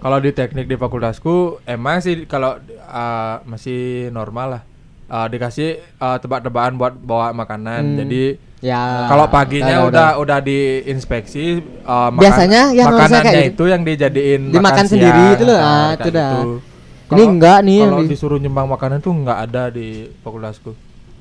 Kalau 0.01 0.17
di 0.17 0.31
teknik 0.31 0.65
di 0.65 0.73
fakultasku 0.73 1.35
emang 1.63 2.01
sih 2.01 2.25
kalau 2.25 2.57
uh, 2.83 3.35
masih 3.45 4.09
normal 4.09 4.47
lah. 4.51 4.63
Uh, 5.05 5.27
dikasih 5.27 5.69
uh, 5.97 6.17
tebak-tebakan 6.17 6.73
buat 6.73 6.93
bawa 6.95 7.29
makanan. 7.31 7.81
Hmm. 7.85 7.97
Jadi 7.99 8.23
Ya. 8.61 9.09
kalau 9.09 9.25
paginya 9.25 9.81
udah 9.83 10.13
tahu. 10.13 10.21
udah 10.21 10.37
diinspeksi 10.39 11.43
uh, 11.81 12.09
makan- 12.09 12.21
Biasanya 12.21 12.61
yang 12.71 12.93
makanannya 12.93 13.21
kayak 13.27 13.49
itu 13.51 13.63
yang 13.65 13.81
dijadiin 13.81 14.41
Dimakan 14.47 14.65
makan 14.69 14.85
sendiri 14.85 15.17
siang, 15.19 15.33
itu 15.33 15.43
loh, 15.43 15.57
ah, 15.57 15.89
itu 15.91 16.09
dah. 16.11 16.29
gitu. 16.29 16.51
Ini 16.53 17.09
Kalau- 17.09 17.31
enggak 17.33 17.57
nih 17.59 17.75
yang 17.75 17.89
Kalau 17.89 18.01
di- 18.01 18.09
disuruh 18.13 18.37
nyumbang 18.37 18.67
makanan 18.69 18.97
tuh 19.01 19.11
nggak 19.11 19.39
ada 19.41 19.63
di 19.67 19.87
fakultasku. 20.21 20.71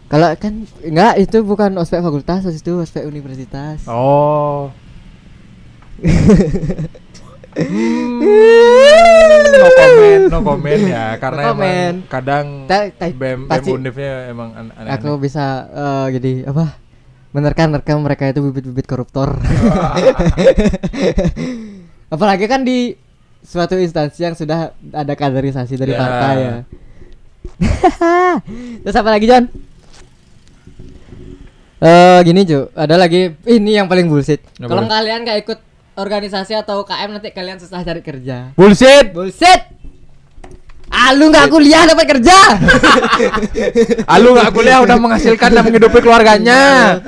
Kalau 0.07 0.29
kan 0.37 0.53
enggak 0.81 1.13
itu 1.17 1.39
bukan 1.41 1.71
ospek 1.77 1.99
fakultas, 1.99 2.45
itu 2.47 2.73
ospek 2.77 3.05
universitas. 3.05 3.89
Oh. 3.89 4.69
no 9.51 9.67
comment, 9.73 10.23
no 10.29 10.39
comment 10.41 10.83
ya 10.83 11.05
karena 11.17 11.41
No 11.43 11.49
comment. 11.53 11.95
emang 11.99 12.09
kadang 12.09 12.45
Ta- 12.65 12.91
ta- 12.91 13.11
BEM, 13.11 13.39
BEM 13.45 13.63
Undipnya 13.67 14.13
emang 14.29 14.49
an- 14.55 14.73
aneh. 14.73 14.91
Aku 14.95 15.17
bisa 15.17 15.67
eh, 15.67 16.07
jadi 16.15 16.33
apa? 16.47 16.77
Menerka-nerka 17.31 17.95
mereka 17.95 18.27
itu 18.27 18.41
bibit-bibit 18.41 18.85
koruptor. 18.85 19.39
Apalagi 22.11 22.45
kan 22.45 22.61
di 22.61 22.95
suatu 23.41 23.75
instansi 23.75 24.19
yang 24.21 24.35
sudah 24.35 24.75
ada 24.91 25.13
kaderisasi 25.15 25.75
dari 25.75 25.95
Ya. 25.95 25.97
partai 25.97 26.35
ya. 26.37 26.55
Terus 28.83 28.97
apa 28.97 29.09
lagi 29.09 29.27
John? 29.27 29.45
Eh 31.81 32.19
gini 32.23 32.45
Ju, 32.45 32.69
ada 32.75 32.95
lagi 32.95 33.33
ini 33.47 33.71
yang 33.73 33.87
paling 33.87 34.05
bullshit. 34.05 34.43
Kalau 34.53 34.85
kalian 34.85 35.23
gak 35.23 35.39
ikut 35.41 35.59
organisasi 36.01 36.57
atau 36.57 36.83
KM 36.83 37.13
nanti 37.13 37.31
kalian 37.31 37.57
susah 37.57 37.81
cari 37.81 38.01
kerja. 38.01 38.51
Bullshit. 38.55 39.13
Bullshit. 39.13 39.77
Ah 40.91 41.13
lu 41.13 41.31
gak 41.31 41.47
kuliah 41.49 41.87
dapat 41.87 42.07
kerja. 42.09 42.35
Ah, 44.11 44.19
lu 44.19 44.35
nggak 44.35 44.51
kuliah 44.51 44.83
udah 44.83 44.99
menghasilkan 44.99 45.55
dan 45.55 45.63
menghidupi 45.63 46.01
keluarganya. 46.01 46.61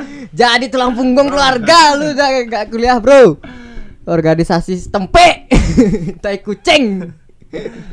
Jadi 0.33 0.71
tulang 0.71 0.95
punggung 0.95 1.27
keluarga 1.27 1.99
lu 1.99 2.15
udah 2.15 2.29
gak 2.47 2.65
kuliah, 2.71 3.03
Bro. 3.03 3.43
Organisasi 4.05 4.87
tempe. 4.87 5.51
tai 6.23 6.39
kucing. 6.39 7.11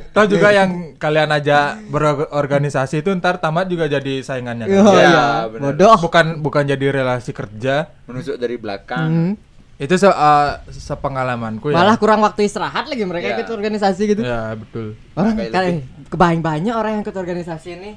Tahu 0.10 0.26
juga 0.30 0.56
yang 0.56 0.96
kalian 0.96 1.30
aja 1.30 1.76
berorganisasi 1.84 3.04
itu 3.04 3.12
ntar 3.12 3.44
tamat 3.44 3.68
juga 3.68 3.92
jadi 3.92 4.24
saingannya. 4.24 4.66
kan? 4.66 4.78
Oh 4.80 4.96
Iya, 4.96 5.04
iya, 5.04 5.26
bener. 5.52 5.64
bodoh. 5.76 5.96
Bukan 6.00 6.26
bukan 6.40 6.64
jadi 6.64 6.86
relasi 6.96 7.36
kerja. 7.36 7.92
Menusuk 8.08 8.40
dari 8.40 8.56
belakang. 8.56 9.36
Hmm. 9.36 9.49
Itu 9.80 9.96
se 9.96 10.04
uh, 10.06 10.14
sepengalamanku 10.68 11.72
ya. 11.72 11.76
Malah 11.76 11.96
kurang 11.96 12.20
waktu 12.20 12.44
istirahat 12.44 12.86
lagi 12.86 13.00
mereka 13.02 13.26
Iya. 13.26 13.36
ikut 13.40 13.48
organisasi 13.50 14.02
gitu. 14.06 14.22
Ya, 14.22 14.52
betul. 14.54 15.00
Orang 15.14 15.34
Kayak 15.34 15.52
kali 15.52 15.70
kebayang 16.06 16.42
banyak 16.42 16.74
orang 16.74 16.92
yang 16.94 17.02
ikut 17.02 17.16
organisasi 17.16 17.70
ini 17.74 17.92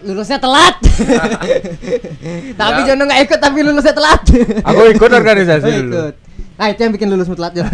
lulusnya 0.00 0.36
telat. 0.36 0.74
tapi 2.60 2.80
Ya. 2.80 2.86
Jono 2.86 3.02
nggak 3.04 3.20
ikut 3.22 3.38
tapi 3.38 3.58
lulusnya 3.60 3.92
telat. 3.92 4.20
Aku 4.64 4.80
ikut 4.90 5.10
organisasi 5.10 5.62
Oh, 5.64 5.74
dulu. 5.78 5.92
ikut. 5.94 6.14
Nah 6.56 6.66
itu 6.68 6.80
yang 6.82 6.92
bikin 6.92 7.08
lulusmu 7.08 7.34
telat 7.34 7.52
Jon. 7.54 7.64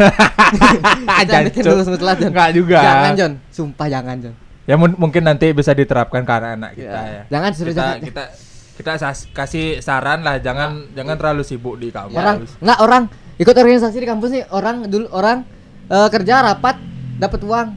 itu 1.22 1.32
yang 1.32 1.46
bikin 1.48 1.62
Jancuk. 1.62 1.72
lulusmu 1.72 1.96
telat 1.96 2.16
Jon. 2.20 2.30
Nggak 2.30 2.50
juga. 2.52 2.78
Jangan 2.78 3.12
Jon, 3.14 3.32
sumpah 3.48 3.86
jangan 3.88 4.16
Jon. 4.20 4.34
Ya 4.62 4.74
mun- 4.74 4.94
mungkin 4.96 5.22
nanti 5.22 5.46
bisa 5.50 5.70
diterapkan 5.70 6.20
ke 6.20 6.32
anak-anak 6.32 6.70
kita 6.74 6.90
Ya. 7.00 7.02
ya. 7.08 7.22
Jangan 7.28 7.50
suruh 7.52 7.72
kita, 7.72 7.82
jangan. 7.82 7.98
kita 8.02 8.24
kita 8.76 9.00
kasih 9.32 9.80
saran 9.80 10.20
lah 10.20 10.36
jangan 10.36 10.84
jangan 10.92 11.16
terlalu 11.16 11.42
sibuk 11.42 11.74
di 11.74 11.88
kampus. 11.88 12.14
Orang 12.14 12.36
nggak 12.44 12.78
orang 12.78 13.02
ikut 13.36 13.52
organisasi 13.52 13.96
di 13.96 14.06
kampus 14.06 14.30
nih 14.30 14.44
orang 14.48 14.84
dulu 14.84 15.08
orang 15.10 15.42
eh, 15.86 16.08
kerja 16.08 16.44
rapat 16.44 16.76
dapat 17.16 17.40
uang. 17.40 17.68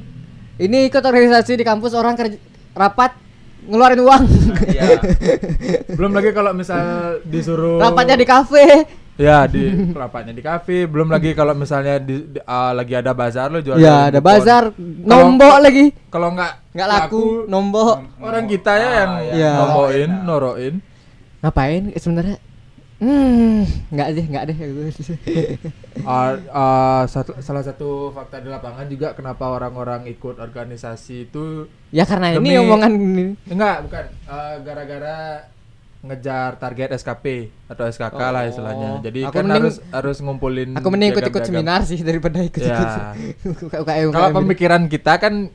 Ini 0.57 0.77
ikut 0.85 0.99
organisasi 0.99 1.55
di 1.55 1.63
kampus 1.63 1.91
orang 1.93 2.13
kerja 2.13 2.35
rapat 2.73 3.15
ngeluarin 3.61 4.01
uang. 4.01 4.23
Iya. 4.65 4.99
Belum 5.97 6.11
lagi 6.11 6.31
kalau 6.31 6.51
misal 6.51 6.79
disuruh 7.23 7.79
Rapatnya 7.79 8.15
di 8.15 8.23
kafe. 8.23 8.87
Ya 9.15 9.43
di 9.43 9.67
rapatnya 9.91 10.31
di 10.31 10.39
kafe, 10.39 10.87
belum 10.87 11.11
lagi 11.11 11.35
kalau 11.35 11.51
misalnya 11.51 11.99
di, 11.99 12.23
di- 12.23 12.39
ah, 12.39 12.71
lagi 12.71 12.95
ada 12.95 13.11
bazar 13.11 13.51
lo 13.51 13.59
jual. 13.59 13.75
Ya 13.75 14.07
ada 14.07 14.23
bazar, 14.23 14.71
nombok 14.79 15.59
lagi. 15.59 15.91
Kalau 16.07 16.31
nggak 16.31 16.71
Nggak 16.71 16.87
laku, 16.87 17.43
nombok. 17.43 17.99
orang 18.23 18.47
kita 18.47 18.79
ya 18.79 18.89
yang 18.95 19.11
Ah, 19.11 19.19
ya. 19.27 19.51
nombokin, 19.59 20.09
noroin. 20.23 20.73
Ngapain 21.39 21.83
eh, 21.89 21.97
sebenarnya? 21.97 22.37
Hmm, 22.99 23.63
nggak 23.89 24.07
deh, 24.11 24.25
nggak 24.27 24.43
deh. 24.45 24.57
Ah, 26.03 26.35
ah, 26.51 27.03
satu- 27.05 27.39
salah 27.39 27.63
satu 27.63 28.11
fakta 28.11 28.43
di 28.43 28.47
lapangan 28.47 28.83
juga 28.85 29.15
kenapa 29.15 29.47
orang-orang 29.47 30.03
ikut 30.05 30.35
organisasi 30.35 31.25
itu 31.25 31.63
ya 31.89 32.03
karena 32.03 32.35
ini 32.35 32.43
Demi- 32.51 32.59
omongan 32.59 32.91
ini. 32.91 33.25
enggak 33.47 33.87
bukan 33.87 34.03
Ah, 34.25 34.59
gara-gara 34.59 35.47
ngejar 35.99 36.55
target 36.55 36.91
SKP 36.93 37.25
atau 37.67 37.83
SKK 37.85 38.19
lah 38.19 38.43
istilahnya. 38.45 38.89
Jadi 38.99 39.19
Aku 39.21 39.31
kan 39.33 39.43
mending- 39.45 39.55
harus 39.61 39.75
harus 39.89 40.17
ngumpulin 40.19 40.69
Aku 40.73 40.87
mending 40.89 41.11
ikut-ikut 41.11 41.43
seminar 41.45 41.83
sih 41.83 41.99
daripada 41.99 42.39
ikut-ikut. 42.41 42.87
Ya. 43.79 43.95
Kalau 44.09 44.29
pemikiran 44.33 44.87
kita 44.87 45.15
kan 45.17 45.47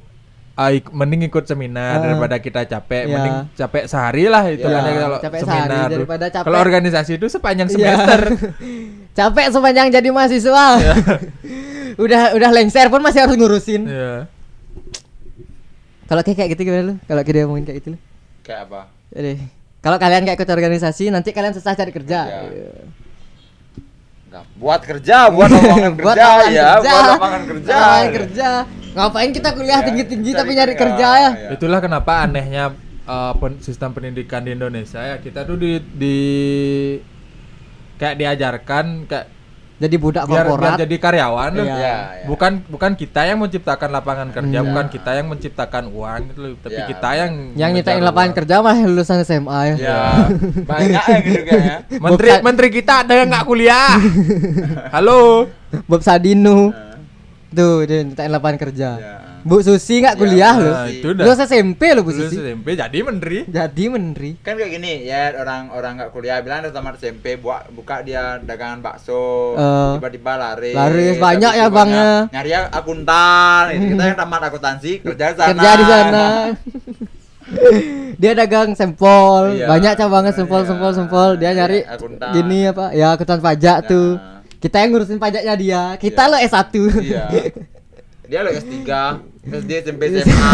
ah, 0.54 0.70
ik- 0.70 0.88
mending 0.88 1.22
ikut 1.24 1.44
seminar 1.44 1.98
daripada 2.00 2.36
kita 2.36 2.62
capek, 2.64 3.02
Ya. 3.02 3.12
mending 3.12 3.36
capek 3.52 3.84
sehari 3.84 4.24
lah 4.26 4.44
itu 4.46 4.62
Ya, 4.62 4.70
kan 4.72 4.82
kalau 4.96 5.18
capek 5.20 5.40
seminar. 5.40 5.68
sehari 5.68 5.92
daripada 5.92 6.26
capek- 6.28 6.46
Kalau 6.46 6.58
organisasi 6.60 7.12
itu 7.14 7.26
sepanjang 7.28 7.68
Iya. 7.68 7.74
semester. 7.74 8.20
Capek 9.18 9.46
sepanjang 9.48 9.86
jadi 9.90 10.08
mahasiswa. 10.08 10.66
udah 12.04 12.22
udah 12.32 12.50
lengser 12.50 12.86
pun 12.88 12.98
masih 12.98 13.22
harus 13.22 13.34
ngurusin. 13.34 13.82
Iya. 13.84 14.26
Kalau 16.04 16.20
kayak 16.20 16.36
kayak 16.36 16.50
gitu 16.52 16.62
gimana 16.64 16.82
lu? 16.84 16.94
Kalau 17.02 17.22
kita 17.22 17.36
ngomongin 17.42 17.64
kayak 17.64 17.78
gitu 17.78 17.88
lu? 17.94 17.98
Kayak 18.42 18.66
apa? 18.66 18.80
Jadi 19.10 19.32
kalau 19.78 19.96
kalian 19.96 20.22
kayak 20.22 20.36
ikut 20.36 20.50
organisasi 20.50 21.08
nanti 21.08 21.30
kalian 21.30 21.52
susah 21.52 21.72
cari 21.72 21.90
kerja. 21.90 22.18
Iya. 22.24 22.40
Iya. 22.50 22.72
Nggak, 24.34 24.46
buat 24.58 24.80
kerja, 24.82 25.16
buat 25.30 25.46
lapangan 25.46 25.92
Buat 26.02 26.16
kerja 26.18 26.26
ya, 26.26 26.42
kerja. 26.42 26.66
buat 26.82 27.06
lapangan 27.06 27.42
kerja. 27.46 27.70
Lapangan 27.70 28.08
kerja. 28.10 28.48
Ngapain 28.94 29.30
kita 29.30 29.48
kuliah 29.54 29.78
Ya, 29.78 29.86
tinggi-tinggi 29.86 30.30
cari 30.30 30.38
tapi 30.42 30.50
nyari 30.54 30.74
kerja, 30.74 30.90
kerja 30.98 31.08
ya? 31.14 31.30
ya. 31.38 31.48
Itulah 31.54 31.78
kenapa 31.78 32.12
anehnya 32.20 32.64
uh, 33.06 33.32
pen- 33.38 33.62
sistem 33.62 33.94
pendidikan 33.94 34.42
di 34.42 34.50
Indonesia 34.50 34.98
ya 34.98 35.22
kita 35.22 35.46
tuh 35.46 35.54
di, 35.54 35.78
di 35.78 36.16
kayak 37.94 38.18
diajarkan 38.18 39.06
kayak 39.06 39.26
Jadi 39.84 39.96
budak 39.96 40.24
biar, 40.24 40.32
biar 40.32 40.46
korporat. 40.48 40.78
jadi 40.80 40.96
karyawan. 40.96 41.50
Iya. 41.52 41.60
Iya, 41.60 41.76
iya. 41.76 41.96
Bukan 42.24 42.52
bukan 42.66 42.90
kita 42.94 43.20
yang 43.22 43.36
menciptakan 43.36 43.88
lapangan 43.90 44.28
kerja, 44.30 44.58
Iya. 44.58 44.64
bukan 44.64 44.86
kita 44.88 45.10
yang 45.12 45.26
menciptakan 45.28 45.84
uang 45.86 46.20
gitu 46.26 46.38
loh, 46.40 46.50
tapi 46.58 46.72
Iya, 46.74 46.86
kita 46.88 47.10
yang 47.14 47.32
Yang 47.52 47.70
nyiptain 47.74 48.00
lapangan 48.00 48.24
uang. 48.26 48.38
kerja 48.40 48.54
mah 48.58 48.76
lulusan 48.82 49.18
SMA 49.20 49.60
ya. 49.66 49.74
Ya, 49.76 50.00
banyak 50.72 51.04
ya 51.04 51.18
gitu 51.20 51.40
kayaknya. 51.42 51.76
Menteri 51.94 52.28
Bukan- 52.30 52.42
menteri 52.42 52.68
kita 52.70 52.92
ada 53.00 53.12
yang 53.14 53.28
nggak 53.28 53.44
kuliah. 53.44 53.92
Halo. 54.94 55.52
Bob 55.84 56.00
Sadino. 56.00 56.70
Nah, 56.70 56.96
Tuh, 57.50 57.84
dia 57.84 58.00
nyiptain 58.00 58.26
lapangan 58.28 58.58
kerja. 58.58 58.88
Ya. 58.96 59.14
Bu 59.44 59.60
Susi 59.60 60.00
nggak 60.00 60.14
Ya, 60.14 60.18
kuliah 60.18 60.54
Bu 60.54 60.62
loh. 60.62 60.74
Itu 60.86 61.08
dah. 61.10 61.22
Lulus 61.22 61.38
SMP 61.38 61.82
loh 61.92 62.00
Bu 62.00 62.10
Lulus 62.10 62.26
Susi. 62.26 62.36
SMP 62.38 62.66
jadi 62.72 62.98
menteri. 63.00 63.38
Jadi 63.44 63.84
menteri. 63.86 64.30
Kan 64.40 64.56
kayak 64.56 64.72
gini 64.72 65.04
ya 65.04 65.36
orang-orang 65.36 65.92
nggak 65.94 66.10
kuliah 66.10 66.40
bilang 66.40 66.60
udah 66.60 66.72
tamat 66.72 66.96
SMP 66.96 67.36
buat 67.36 67.68
buka 67.68 68.00
dia 68.00 68.40
dagangan 68.40 68.80
bakso 68.80 69.52
Eh, 69.54 69.92
tiba-tiba 69.94 70.32
lari 70.34 70.72
laris, 70.72 71.16
banyak 71.18 71.52
ya 71.54 71.66
bangnya. 71.68 72.10
nyari 72.30 72.50
akuntan 72.66 73.62
gitu. 73.70 73.84
kita 73.90 74.02
yang 74.06 74.18
tamat 74.18 74.40
akuntansi 74.44 74.90
kerja 75.00 75.26
di 75.26 75.36
sana 75.36 75.48
Kerja 75.50 75.70
di 75.70 75.84
sana. 75.84 76.24
dia 78.14 78.32
dagang 78.32 78.72
sempol, 78.72 79.52
Iya. 79.54 79.68
banyak 79.68 79.92
cabangnya 79.94 80.32
sempol, 80.32 80.62
Iya. 80.62 80.68
sempol, 80.70 80.90
sempol. 80.90 81.30
Dia 81.36 81.44
Iya, 81.46 81.58
nyari 81.58 81.78
akuntan. 81.84 82.30
gini 82.32 82.58
apa? 82.64 82.86
Ya 82.90 83.12
akuntan 83.12 83.38
pajak 83.38 83.78
Ya. 83.78 83.86
tuh. 83.86 84.16
Kita 84.56 84.80
yang 84.80 84.90
ngurusin 84.90 85.20
pajaknya 85.20 85.54
dia. 85.54 85.82
Kita 85.98 86.22
Iya. 86.22 86.30
lo 86.30 86.36
S1. 86.40 86.72
iya 87.02 87.24
dia 88.24 88.40
lo 88.40 88.50
S3 88.50 88.72
SD 89.44 89.70
SMP 89.84 90.02
SMA 90.08 90.50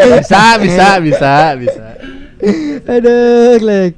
bisa, 0.20 0.42
bisa, 0.60 0.86
bisa, 1.00 1.32
bisa. 1.56 1.86
Aduh, 2.88 3.60
Glek. 3.60 3.94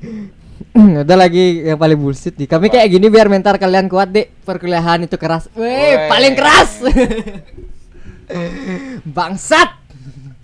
Ada 1.04 1.14
lagi 1.14 1.68
yang 1.68 1.78
paling 1.78 1.98
bullshit 2.00 2.34
nih. 2.34 2.48
Kami 2.48 2.72
kayak 2.72 2.88
gini 2.90 3.06
biar 3.12 3.28
mental 3.28 3.60
kalian 3.60 3.86
kuat, 3.86 4.10
Dek. 4.10 4.32
Perkuliahan 4.46 5.04
itu 5.04 5.16
keras. 5.20 5.46
Weh, 5.54 5.62
Weh. 5.62 6.08
paling 6.08 6.34
keras. 6.34 6.70
Bangsat. 9.16 9.70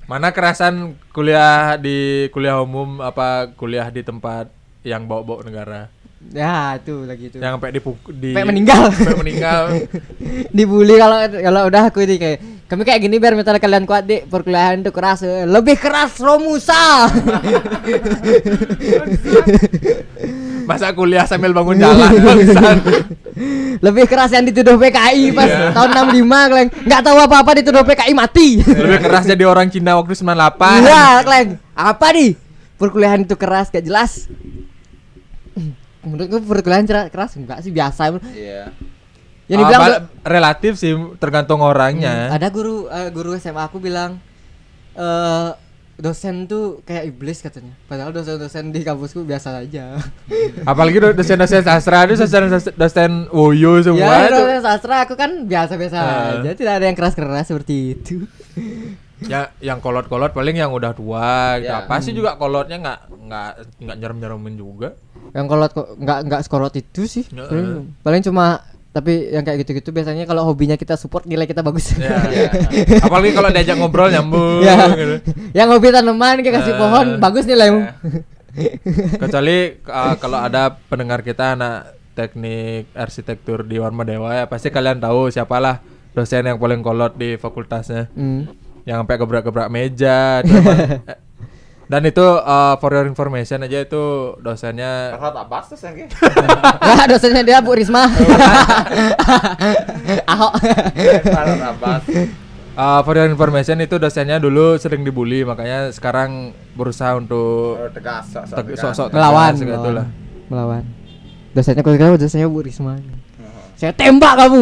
Mana 0.09 0.33
kerasan 0.33 0.97
kuliah 1.13 1.77
di 1.77 2.29
kuliah 2.33 2.61
umum 2.61 3.01
apa 3.05 3.53
kuliah 3.57 3.89
di 3.93 4.01
tempat 4.01 4.49
yang 4.85 5.05
bawa-bawa 5.05 5.45
negara? 5.45 5.81
Ya, 6.29 6.77
itu 6.77 7.09
lagi 7.09 7.33
itu. 7.33 7.41
Yang 7.41 7.53
sampai 7.57 7.71
dipukul 7.73 8.13
di 8.13 8.37
Sampai 8.37 8.45
meninggal. 8.45 8.93
Sampai 8.93 9.17
meninggal. 9.17 9.63
Dibully 10.57 11.01
kalau 11.01 11.19
kalau 11.25 11.63
udah 11.67 11.83
aku 11.89 12.05
ini 12.05 12.21
kayak 12.21 12.39
kami 12.69 12.85
kayak 12.85 13.01
gini 13.01 13.17
biar 13.17 13.33
mental 13.33 13.57
kalian 13.57 13.89
kuat, 13.89 14.05
Dek. 14.05 14.29
Perkuliahan 14.29 14.85
itu 14.85 14.93
keras. 14.93 15.25
Lebih 15.25 15.81
keras 15.81 16.21
Romusa. 16.21 17.09
Masa 20.69 20.93
kuliah 20.93 21.25
sambil 21.25 21.57
bangun 21.57 21.81
jalan. 21.81 22.13
Lebih 23.87 24.05
keras 24.05 24.29
yang 24.29 24.45
dituduh 24.45 24.77
PKI 24.77 25.33
pas 25.33 25.49
Iya. 25.49 25.73
tahun 25.73 26.13
65, 26.13 26.53
Kleng. 26.53 26.69
Nggak 26.85 27.01
tahu 27.01 27.19
apa-apa 27.25 27.51
dituduh 27.57 27.83
PKI 27.89 28.13
mati. 28.13 28.49
Lebih 28.61 29.01
keras 29.01 29.25
jadi 29.25 29.49
orang 29.49 29.73
Cina 29.73 29.97
waktu 29.97 30.13
98. 30.13 30.85
Iya, 30.85 31.25
Kleng. 31.25 31.49
Apa 31.73 32.13
nih? 32.13 32.37
Perkuliahan 32.77 33.25
itu 33.25 33.33
keras, 33.35 33.73
gak 33.73 33.81
jelas. 33.83 34.29
Menurutku 36.01 36.39
perkuliahan 36.41 36.85
keras 37.09 37.35
enggak 37.35 37.59
sih 37.61 37.71
biasa. 37.71 38.15
iya 38.31 38.71
Yang 39.45 39.59
Ah, 39.59 39.63
dibilang 39.65 39.81
ba- 39.83 40.03
relatif 40.27 40.77
sih 40.77 40.93
tergantung 41.17 41.59
orangnya. 41.59 42.29
ada 42.29 42.49
guru 42.49 42.85
eh, 42.87 43.09
guru 43.09 43.33
SMA 43.35 43.63
aku 43.63 43.79
bilang 43.79 44.21
eh 44.93 45.51
dosen 45.97 46.47
tuh 46.47 46.79
kayak 46.85 47.09
iblis 47.09 47.41
katanya. 47.41 47.75
Padahal 47.85 48.13
dosen-dosen 48.13 48.71
di 48.71 48.81
kampusku 48.81 49.25
biasa 49.25 49.59
aja. 49.59 49.99
Apalagi 50.71 51.01
do- 51.01 51.11
dosen-dosen 51.13 51.59
sastra 51.61 52.05
itu 52.05 52.15
dosen 52.15 52.47
dosen 52.73 53.11
Woyo 53.29 53.83
semua 53.83 54.07
ya, 54.21 54.31
dosen 54.31 54.63
sastra 54.63 55.03
aku 55.03 55.15
kan 55.15 55.43
biasa-biasa 55.43 55.99
Eh. 55.99 56.33
aja, 56.39 56.51
tidak 56.53 56.73
ada 56.77 56.85
yang 56.85 56.95
keras-keras 56.95 57.45
seperti 57.45 57.97
itu. 57.97 58.29
Ya 59.27 59.51
yang 59.59 59.83
kolot-kolot 59.83 60.31
paling 60.31 60.55
yang 60.55 60.71
udah 60.71 60.95
tua 60.95 61.59
gitu. 61.59 61.75
Ya. 61.75 61.83
Apa 61.83 61.99
sih 61.99 62.15
juga 62.15 62.39
kolotnya 62.39 62.79
nggak 62.79 62.99
nggak 63.27 63.51
nggak 63.83 63.97
nyerem-nyeremin 63.99 64.55
juga. 64.55 64.95
Yang 65.35 65.47
kolot 65.49 65.71
kok 65.73 65.89
nggak 65.97 66.19
nggak 66.25 66.41
sekolot 66.47 66.75
itu 66.75 67.03
sih. 67.05 67.25
Heeh. 67.27 67.49
Paling, 67.49 67.69
paling 67.99 68.23
cuma 68.23 68.63
tapi 68.89 69.31
yang 69.31 69.45
kayak 69.45 69.63
gitu-gitu 69.63 69.91
biasanya 69.91 70.25
kalau 70.25 70.43
hobinya 70.43 70.75
kita 70.75 70.95
support 70.95 71.27
nilai 71.27 71.45
kita 71.45 71.61
bagus. 71.61 71.99
Ya. 71.99 72.15
Iya. 72.31 72.51
Apalagi 73.07 73.35
kalau 73.35 73.51
diajak 73.51 73.77
ngobrol 73.77 74.09
nyambung 74.09 74.63
ya. 74.63 74.87
gitu. 74.95 75.15
Yang 75.59 75.69
hobi 75.75 75.89
tanaman 75.91 76.37
kayak 76.39 76.55
kasih 76.63 76.75
Eh. 76.75 76.79
pohon 76.79 77.07
bagus 77.19 77.45
nilaimu. 77.45 77.81
Kecuali 79.19 79.57
uh, 79.85 80.15
kalau 80.19 80.39
ada 80.41 80.79
pendengar 80.89 81.23
kita 81.23 81.55
anak 81.55 81.95
teknik 82.15 82.91
arsitektur 82.93 83.63
di 83.63 83.79
Warma 83.79 84.03
Dewa 84.03 84.35
ya 84.35 84.45
pasti 84.51 84.75
kalian 84.75 84.99
tahu 84.99 85.31
siapalah 85.31 85.79
dosen 86.11 86.43
yang 86.43 86.59
paling 86.59 86.83
kolot 86.83 87.15
di 87.15 87.39
fakultasnya. 87.39 88.11
Hmm. 88.11 88.51
Yang 88.89 88.97
sampai 88.99 89.15
gebrak-gebrak 89.15 89.69
meja. 89.69 90.41
eh, 90.41 91.17
Dan 91.85 92.01
itu 92.05 92.21
uh, 92.21 92.73
for 92.77 92.89
your 92.91 93.05
information 93.05 93.61
aja 93.61 93.81
itu 93.81 94.35
dosennya 94.39 95.15
tak 95.15 95.47
bahas 95.47 95.65
terus 95.69 95.83
yang 95.83 95.95
Nah, 96.79 97.05
dosennya 97.11 97.43
dia 97.43 97.59
Bu 97.61 97.73
Risma. 97.73 98.05
Ahok. 100.29 100.53
Kalau 101.25 101.55
tak 101.55 101.73
bahas. 101.79 102.03
uh, 102.75 103.01
for 103.03 103.13
your 103.15 103.27
information 103.27 103.77
itu 103.81 103.97
dosennya 103.97 104.37
dulu 104.37 104.77
sering 104.77 105.01
dibully 105.01 105.43
makanya 105.43 105.89
sekarang 105.89 106.53
berusaha 106.73 107.17
untuk 107.17 107.77
Oh, 107.77 107.89
tegas. 107.89 108.29
sok-sok 108.31 108.55
teg- 108.55 108.67
tegas. 108.69 108.81
sok-sok 108.85 109.07
Melawan, 109.11 109.51
tegas 109.51 109.61
gitu 109.63 109.73
melawan. 109.73 109.95
lah. 109.95 110.07
Melawan. 110.49 110.83
Dosennya 111.51 111.83
kalau 111.83 111.97
kira 111.97 112.15
dosennya 112.15 112.47
Bu 112.47 112.61
Risma. 112.61 112.93
Saya 113.77 113.91
tembak 113.95 114.33
kamu. 114.37 114.59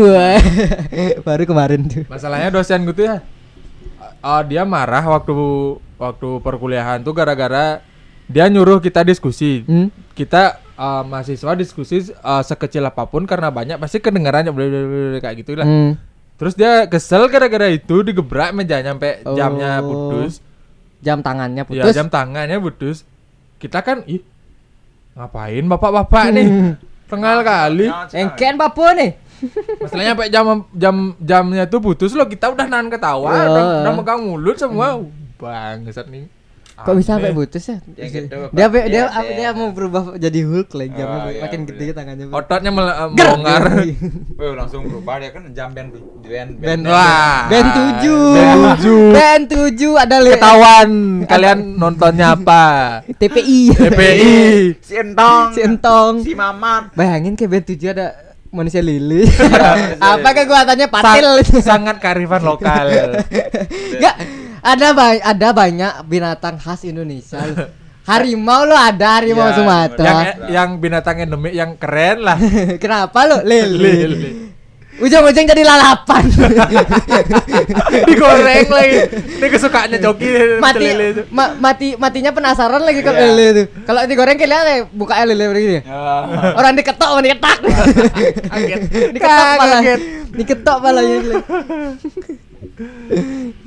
Baru 1.23 1.43
kemarin 1.43 1.81
tuh. 1.89 2.03
Masalahnya 2.07 2.49
dosen 2.53 2.85
gitu 2.85 3.03
ya. 3.03 3.17
Uh, 4.27 4.43
dia 4.43 4.67
marah 4.67 5.07
waktu 5.07 5.33
waktu 5.97 6.29
perkuliahan 6.43 7.07
tuh 7.07 7.15
gara-gara 7.15 7.79
dia 8.27 8.51
nyuruh 8.51 8.83
kita 8.83 9.07
diskusi. 9.07 9.63
Hmm? 9.63 9.87
Kita 10.19 10.59
uh, 10.75 11.07
mahasiswa 11.07 11.55
diskusi 11.55 12.11
uh, 12.11 12.43
sekecil 12.43 12.83
apa 12.83 13.07
pun 13.07 13.23
karena 13.23 13.55
banyak 13.55 13.79
pasti 13.79 14.03
kedengarannya 14.03 14.51
kayak 15.23 15.35
gitu 15.47 15.55
lah. 15.55 15.67
Hmm. 15.67 15.95
Terus 16.37 16.53
dia 16.53 16.85
kesel 16.91 17.31
gara-gara 17.31 17.71
itu 17.71 18.03
digebrak 18.03 18.53
mejanya 18.53 18.93
sampai 18.93 19.23
jamnya 19.25 19.81
Oh. 19.81 19.87
putus. 19.89 20.43
Jam 21.01 21.23
tangannya 21.23 21.63
Ya 21.63 21.69
putus. 21.69 21.95
jam 21.95 22.09
tangannya 22.11 22.59
putus. 22.59 23.07
Kita 23.57 23.81
kan 23.81 24.03
ih 24.05 24.21
ngapain 25.17 25.65
bapak-bapak 25.65 26.35
nih? 26.35 26.49
Tengah 27.07 27.41
kali. 27.41 27.87
Ya. 27.89 28.05
Engken 28.27 28.59
apa 28.59 28.85
nih? 28.99 29.11
Masalahnya 29.79 30.13
sampai 30.13 30.29
jam 30.29 30.45
jam 30.73 30.95
jamnya 31.19 31.65
tuh 31.67 31.79
putus 31.79 32.13
loh 32.13 32.25
kita 32.25 32.49
udah 32.49 32.67
nahan 32.67 32.89
ketawa, 32.89 33.31
Ya. 33.31 33.45
udah, 33.47 33.65
udah 33.83 33.93
megang 33.93 34.21
mulut 34.23 34.57
semua. 34.57 35.01
Bangsat 35.37 36.09
nih. 36.09 36.33
Kok 36.77 36.93
bisa 36.93 37.17
sampai 37.17 37.33
putus 37.33 37.65
ya? 37.65 37.81
Yang 37.97 38.29
gitu, 38.29 38.37
dia 38.53 38.69
dia 38.69 38.85
dia, 38.85 39.05
Iya, 39.09 39.09
iya. 39.09 39.33
dia 39.33 39.49
mau 39.57 39.73
berubah 39.73 40.21
jadi 40.21 40.45
Hulk 40.45 40.77
lagi 40.77 40.93
jamnya 40.93 41.19
Oh, 41.19 41.33
iya, 41.33 41.41
makin 41.41 41.61
gede 41.65 41.97
tangannya. 41.97 42.29
Ototnya 42.29 42.69
eh, 42.69 43.09
melonggar. 43.17 43.63
Wih, 44.37 44.53
langsung 44.53 44.85
berubah 44.85 45.17
dia 45.17 45.33
kan 45.33 45.49
jam 45.57 45.73
band 45.73 45.97
band 46.21 46.51
Band 46.61 46.83
Wah. 46.85 47.49
Band 47.49 47.69
7. 48.05 48.37
Band 48.37 48.61
tujuh. 48.61 49.05
Band 49.09 49.45
7 49.49 49.97
ada 49.97 50.17
Ketahuan 50.21 50.89
kalian 51.25 51.59
nontonnya 51.81 52.37
apa? 52.37 52.65
TPI. 53.25 53.73
TPI. 53.73 54.37
si 54.77 54.95
Entong 55.01 55.57
si 55.57 55.61
Entong. 55.65 56.15
si 56.21 56.37
Mamat 56.37 56.93
Bayangin 56.93 57.33
kayak 57.33 57.57
band 57.57 57.67
7 57.73 57.89
ada 57.89 58.07
manusia 58.57 58.81
lili. 58.81 59.29
manusia 59.29 60.01
apa 60.17 60.25
lili. 60.25 60.39
kekuatannya 60.41 60.87
patil? 60.89 61.27
Sang- 61.45 61.67
sangat 61.77 61.97
kearifan 62.01 62.41
lokal. 62.41 62.89
Enggak 63.97 64.17
ada 64.65 64.89
ba- 64.91 65.23
ada 65.23 65.49
banyak 65.53 65.93
binatang 66.05 66.57
khas 66.57 66.83
Indonesia. 66.83 67.45
Harimau 68.07 68.65
lo 68.65 68.73
ada 68.73 69.19
harimau 69.19 69.45
Ya, 69.45 69.55
Sumatera. 69.55 70.07
yang 70.07 70.23
yang 70.49 70.71
binatang 70.79 71.17
endemik 71.21 71.53
yang 71.53 71.75
keren 71.75 72.23
lah. 72.23 72.39
Kenapa 72.79 73.27
lo 73.27 73.43
lele? 73.43 73.93
Ujung-ujung 74.97 75.45
jadi 75.45 75.63
lalapan. 75.63 76.25
Digoreng 78.09 78.67
lagi. 78.67 78.99
Ini 79.37 79.47
kesukaannya 79.47 79.99
Coki 80.01 80.27
mati 80.57 80.87
ma- 81.29 81.55
mati 81.55 81.89
matinya 81.95 82.33
penasaran 82.33 82.81
lagi 82.81 83.05
kalau 83.05 83.21
Iya. 83.21 83.29
lele 83.29 83.45
itu. 83.53 83.63
Kalau 83.85 84.01
digoreng 84.05 84.37
deh 84.65 84.79
buka 84.91 85.21
lele 85.23 85.45
begini. 85.49 85.79
Ya. 85.81 86.01
Orang 86.59 86.73
diketok 86.75 87.09
sama 87.09 87.21
diketak. 87.21 87.59
diketok 89.15 89.49
malah. 89.57 89.81
Diketok 90.33 90.79
malah 90.81 91.03
ya. 91.05 91.19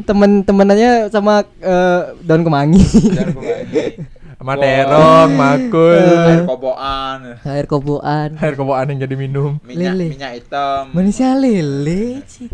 Temen-temenannya 0.01 0.91
sama 1.09 1.45
eh, 1.61 2.01
daun 2.21 2.41
kemangi. 2.41 2.81
Dan 3.09 3.27
kembali. 3.33 4.18
Sama 4.39 4.55
terong, 4.55 5.29
makul. 5.35 5.99
air 5.99 6.47
koboan 6.47 7.19
Air 7.43 7.65
koboan. 7.67 8.29
Air 8.33 8.55
kobokan 8.55 8.87
yang 8.87 8.99
jadi 9.03 9.15
minum. 9.15 9.59
minyak 9.61 9.93
Lele. 9.93 10.07
minyak 10.09 10.31
hitam 10.33 10.83
Manusia 10.89 11.35
lele 11.35 12.23
sih. 12.25 12.47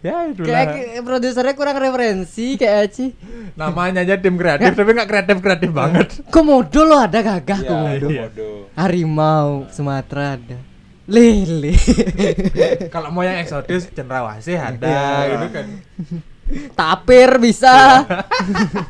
Ya 0.00 0.24
itulah. 0.24 0.46
Kayak 0.46 0.66
kayak 0.72 1.02
produsernya 1.02 1.52
kurang 1.52 1.76
referensi 1.76 2.54
kayak 2.54 2.86
sih. 2.88 3.12
Namanya 3.52 4.00
aja 4.00 4.14
tim 4.16 4.34
kreatif 4.34 4.72
tapi 4.72 4.90
nggak 4.90 5.04
kreatif 5.06 5.36
kreatif 5.38 5.70
banget. 5.70 6.06
Komodo 6.34 6.80
lo 6.80 6.96
ada 6.96 7.18
gagah 7.18 7.60
Iya, 7.60 7.68
komodo. 7.68 8.06
komodo 8.06 8.48
Harimau 8.72 9.48
Sumatera 9.68 10.38
ada. 10.38 10.58
Lele. 11.04 11.74
Kalau 12.94 13.10
mau 13.10 13.20
yang 13.20 13.36
eksotis 13.36 13.90
cendrawasih 13.90 14.54
ada 14.54 14.86
Iya. 14.86 15.34
gitu 15.34 15.46
kan. 15.50 15.66
tapir 16.72 17.30
bisa. 17.38 18.06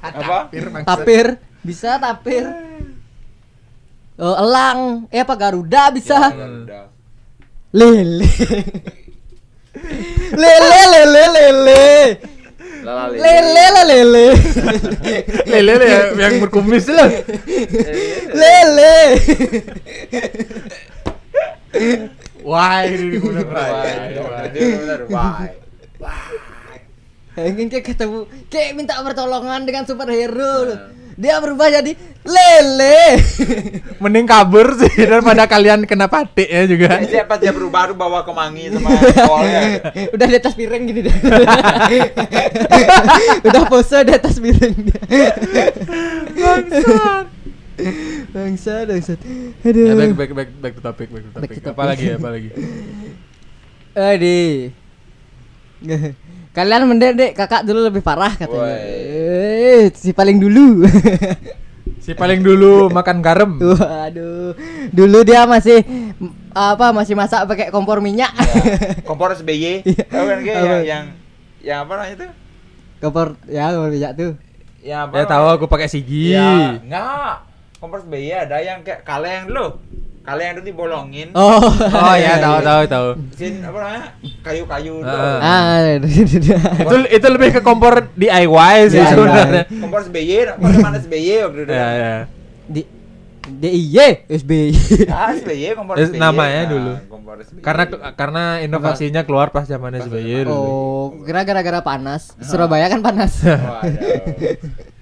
apa 0.03 0.49
tapir 0.87 1.41
bisa 1.61 2.01
tapir. 2.01 2.45
Oh, 4.21 4.37
elang, 4.37 5.09
eh 5.09 5.25
apa 5.25 5.33
Garuda 5.33 5.89
bisa. 5.89 6.29
Ya. 6.29 6.93
Lele. 7.73 8.29
lele 10.37 10.81
lele 10.93 11.23
lele. 11.31 11.85
Lele. 12.85 13.17
Lele 13.17 13.65
lah 13.73 13.85
lele. 13.89 14.27
Lele 15.49 15.73
lele 15.73 15.85
ya, 15.89 16.01
yang 16.21 16.37
berkumis 16.45 16.85
lah. 16.93 17.09
Lele. 18.37 18.97
Bener 24.53 24.77
bener, 24.77 25.01
wah. 25.09 25.49
Mungkin 27.41 27.73
kayak 27.73 27.85
ketemu 27.89 28.29
kayak 28.53 28.77
minta 28.77 29.01
pertolongan 29.01 29.65
dengan 29.65 29.89
superhero. 29.89 30.77
Dia 31.15 31.37
berubah 31.39 31.69
jadi 31.69 31.93
lele. 32.21 32.99
Mending 33.99 34.25
kabur 34.25 34.73
sih 34.75 35.03
daripada 35.03 35.45
kalian 35.45 35.85
kena 35.85 36.07
patik 36.07 36.45
ya 36.45 36.63
juga. 36.65 37.01
Dia 37.01 37.23
pas 37.25 37.37
dia 37.37 37.51
berubah 37.51 37.87
tuh 37.87 37.95
bawa 37.95 38.21
kemangi 38.21 38.71
sama 38.71 38.89
kolnya. 39.27 39.61
Udah 40.11 40.27
di 40.27 40.35
atas 40.37 40.53
piring 40.53 40.83
gini 40.85 41.01
deh. 41.07 41.15
Udah 43.47 43.63
pose 43.67 43.97
di 44.01 44.13
atas 44.13 44.35
piring 44.37 44.75
dia. 44.83 45.01
Bangsat. 46.33 47.25
Bangsa, 48.31 48.85
bangsa. 48.85 49.13
Ya, 49.65 49.67
Aduh. 49.67 49.97
back, 49.97 50.13
back, 50.13 50.31
back, 50.37 50.49
back 50.61 50.73
to 50.77 50.81
topic, 50.81 51.09
back 51.09 51.23
to 51.25 51.29
Back 51.33 51.49
topic. 51.49 51.59
to 51.59 51.67
Apa 51.67 51.75
topic. 51.75 51.89
lagi, 51.89 52.07
apa 52.13 52.29
lagi? 52.29 52.49
Adi. 53.97 54.41
Kalian 56.61 56.85
mendek 56.85 57.13
dek 57.17 57.33
kakak 57.33 57.65
dulu 57.65 57.89
lebih 57.89 58.05
parah 58.05 58.37
katanya. 58.37 58.77
Eh, 58.85 59.89
si 59.97 60.13
paling 60.13 60.37
dulu. 60.37 60.85
Si 62.01 62.17
paling 62.17 62.41
dulu 62.41 62.89
makan 62.89 63.21
garam. 63.21 63.61
Waduh. 63.61 64.57
Dulu 64.89 65.19
dia 65.21 65.45
masih 65.45 65.85
apa 66.57 66.97
masih 66.97 67.13
masak 67.13 67.45
pakai 67.45 67.69
kompor 67.69 68.01
minyak. 68.01 68.33
Kompor 69.09 69.37
SBY. 69.37 69.85
Iya. 69.85 70.05
Tahu 70.09 70.25
kan 70.25 70.39
kayak 70.41 70.57
yang 70.65 70.81
yang 70.81 71.05
yang 71.61 71.79
apa 71.85 71.93
namanya 72.01 72.15
itu? 72.17 72.27
kompor 73.05 73.37
ya 73.53 73.69
kompor 73.77 73.93
minyak 73.93 74.13
tuh. 74.17 74.33
Ya 74.81 75.05
apa? 75.05 75.13
Ya 75.21 75.25
tahu 75.29 75.47
aku 75.61 75.65
pakai 75.69 75.93
sigi. 75.93 76.33
Ya, 76.33 76.81
enggak. 76.81 77.45
Kompor 77.85 78.01
SBY 78.01 78.49
ada 78.49 78.57
yang 78.65 78.81
kayak 78.81 79.05
kaleng 79.05 79.53
dulu. 79.53 79.77
Kaleng 80.21 80.61
itu 80.61 80.63
dibolongin. 80.69 81.29
Oh. 81.33 81.65
Oh 81.81 82.15
ya, 82.15 82.37
tahu 82.37 82.59
tahu 82.61 82.83
tahu. 82.85 83.09
Sin 83.41 83.65
apa 83.65 83.77
namanya? 83.81 84.05
Kayu-kayu. 84.45 85.01
Ah. 85.01 85.41
Ah, 85.41 85.97
itu 85.97 86.97
itu 87.09 87.27
lebih 87.33 87.49
ke 87.57 87.61
kompor 87.65 88.05
DIY 88.13 88.77
sih 88.93 89.01
sebenarnya. 89.01 89.65
Kompor 89.81 90.05
SBY, 90.05 90.61
kompor 90.61 90.71
mana 90.85 91.01
SBY 91.01 91.31
waktu 91.49 91.61
itu? 91.65 91.73
Ya 91.73 91.89
ya. 91.97 92.15
di 92.69 92.83
DIY 93.49 94.29
SBY. 94.29 94.69
Ah, 95.09 95.33
SBY 95.33 95.73
kompor 95.73 95.97
SBY. 95.97 96.21
namanya 96.21 96.63
Nah, 96.63 96.69
dulu. 96.69 96.93
Kompor 97.09 97.35
SBY. 97.41 97.65
Karena 97.65 97.85
karena 98.13 98.45
inovasinya 98.61 99.25
keluar 99.25 99.49
pas 99.49 99.65
zaman 99.65 99.97
SBY 100.05 100.45
dulu. 100.45 100.53
Oh, 100.53 101.05
kira 101.25 101.49
gara-gara 101.49 101.81
panas. 101.81 102.37
Surabaya 102.45 102.93
kan 102.93 103.01
panas. 103.01 103.41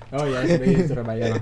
Oh 0.09 0.25
ya 0.25 0.41
SBY 0.41 0.89
Surabaya. 0.89 1.37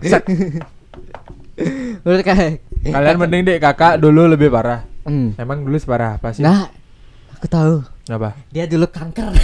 Menurut 2.03 2.23
kayak 2.27 2.59
Kalian 2.93 3.17
mending 3.19 3.43
dek 3.47 3.59
kakak 3.63 3.99
dulu 3.99 4.29
lebih 4.31 4.49
parah. 4.53 4.85
Hmm. 5.07 5.35
Emang 5.39 5.63
dulu 5.63 5.79
separah 5.79 6.19
apa 6.19 6.35
sih? 6.35 6.43
Nah, 6.43 6.67
aku 7.35 7.47
tahu. 7.47 7.83
Apa? 8.07 8.39
Dia 8.55 8.67
dulu 8.67 8.87
kanker. 8.91 9.35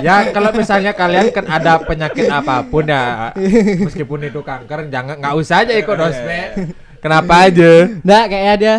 Ya 0.00 0.32
kalau 0.32 0.50
misalnya 0.56 0.96
kalian 0.96 1.28
kan 1.36 1.44
ada 1.44 1.76
penyakit 1.84 2.32
apa 2.32 2.64
pun 2.64 2.88
ya 2.88 3.36
meskipun 3.84 4.24
itu 4.24 4.40
kanker 4.40 4.88
jangan 4.88 5.20
nggak 5.20 5.36
usah 5.36 5.68
aja 5.68 5.76
ikut 5.76 5.98
ospek 6.00 6.72
kenapa 6.96 7.44
aja 7.44 7.92
nah, 8.00 8.24
kayaknya 8.24 8.54
dia 8.56 8.74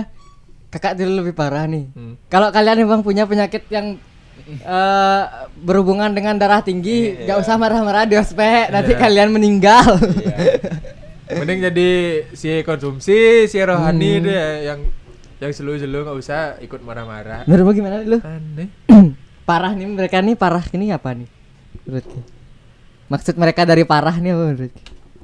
kakak 0.74 0.98
dulu 0.98 1.22
lebih 1.22 1.38
parah 1.38 1.70
nih. 1.70 1.86
Hmm. 1.94 2.18
Kalau 2.34 2.50
kalian 2.50 2.82
memang 2.82 3.06
punya 3.06 3.30
penyakit 3.30 3.70
yang 3.70 4.02
eh, 4.50 5.22
berhubungan 5.62 6.10
dengan 6.10 6.34
darah 6.42 6.66
tinggi, 6.66 7.14
Iya. 7.14 7.30
nggak 7.30 7.38
usah 7.46 7.56
marah-marah 7.62 8.10
di 8.10 8.18
ospek, 8.18 8.74
nanti 8.74 8.98
Iya. 8.98 9.00
kalian 9.00 9.30
meninggal. 9.30 9.86
Mending 11.36 11.60
jadi 11.64 11.90
si 12.32 12.62
konsumsi 12.62 13.18
si 13.46 13.58
rohani 13.60 14.12
Hmm. 14.14 14.26
deh 14.26 14.36
yang 14.64 14.80
yang 15.38 15.52
selu-selu 15.52 16.04
nggak 16.04 16.18
usah 16.18 16.40
ikut 16.60 16.80
marah-marah 16.80 17.44
Menurutmu 17.44 17.72
gimana 17.74 18.00
aneh 18.00 18.70
parah 19.50 19.72
nih 19.72 19.86
mereka 19.86 20.18
nih 20.18 20.34
parah 20.34 20.64
ini 20.72 20.88
apa 20.90 21.12
nih? 21.12 21.28
Menurutku. 21.84 22.20
Maksud 23.06 23.36
mereka 23.36 23.62
dari 23.64 23.84
parah 23.84 24.16
nih 24.16 24.32
apa 24.32 24.44
menurut? 24.46 24.74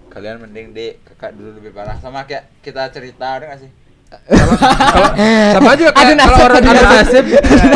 Kalian 0.10 0.38
mending 0.42 0.76
dek 0.76 1.00
kakak 1.06 1.32
dulu 1.34 1.56
lebih 1.56 1.72
parah 1.72 1.96
sama 1.98 2.28
kayak 2.28 2.52
kita 2.60 2.92
cerita 2.92 3.40
ada 3.40 3.48
gak 3.48 3.64
sih? 3.64 3.72
Kalau 4.30 5.10
sama 5.54 5.70
aja 5.74 5.84
kayak 5.90 6.18
kalau 6.18 6.38
orang 6.50 6.64
nasib. 6.66 7.26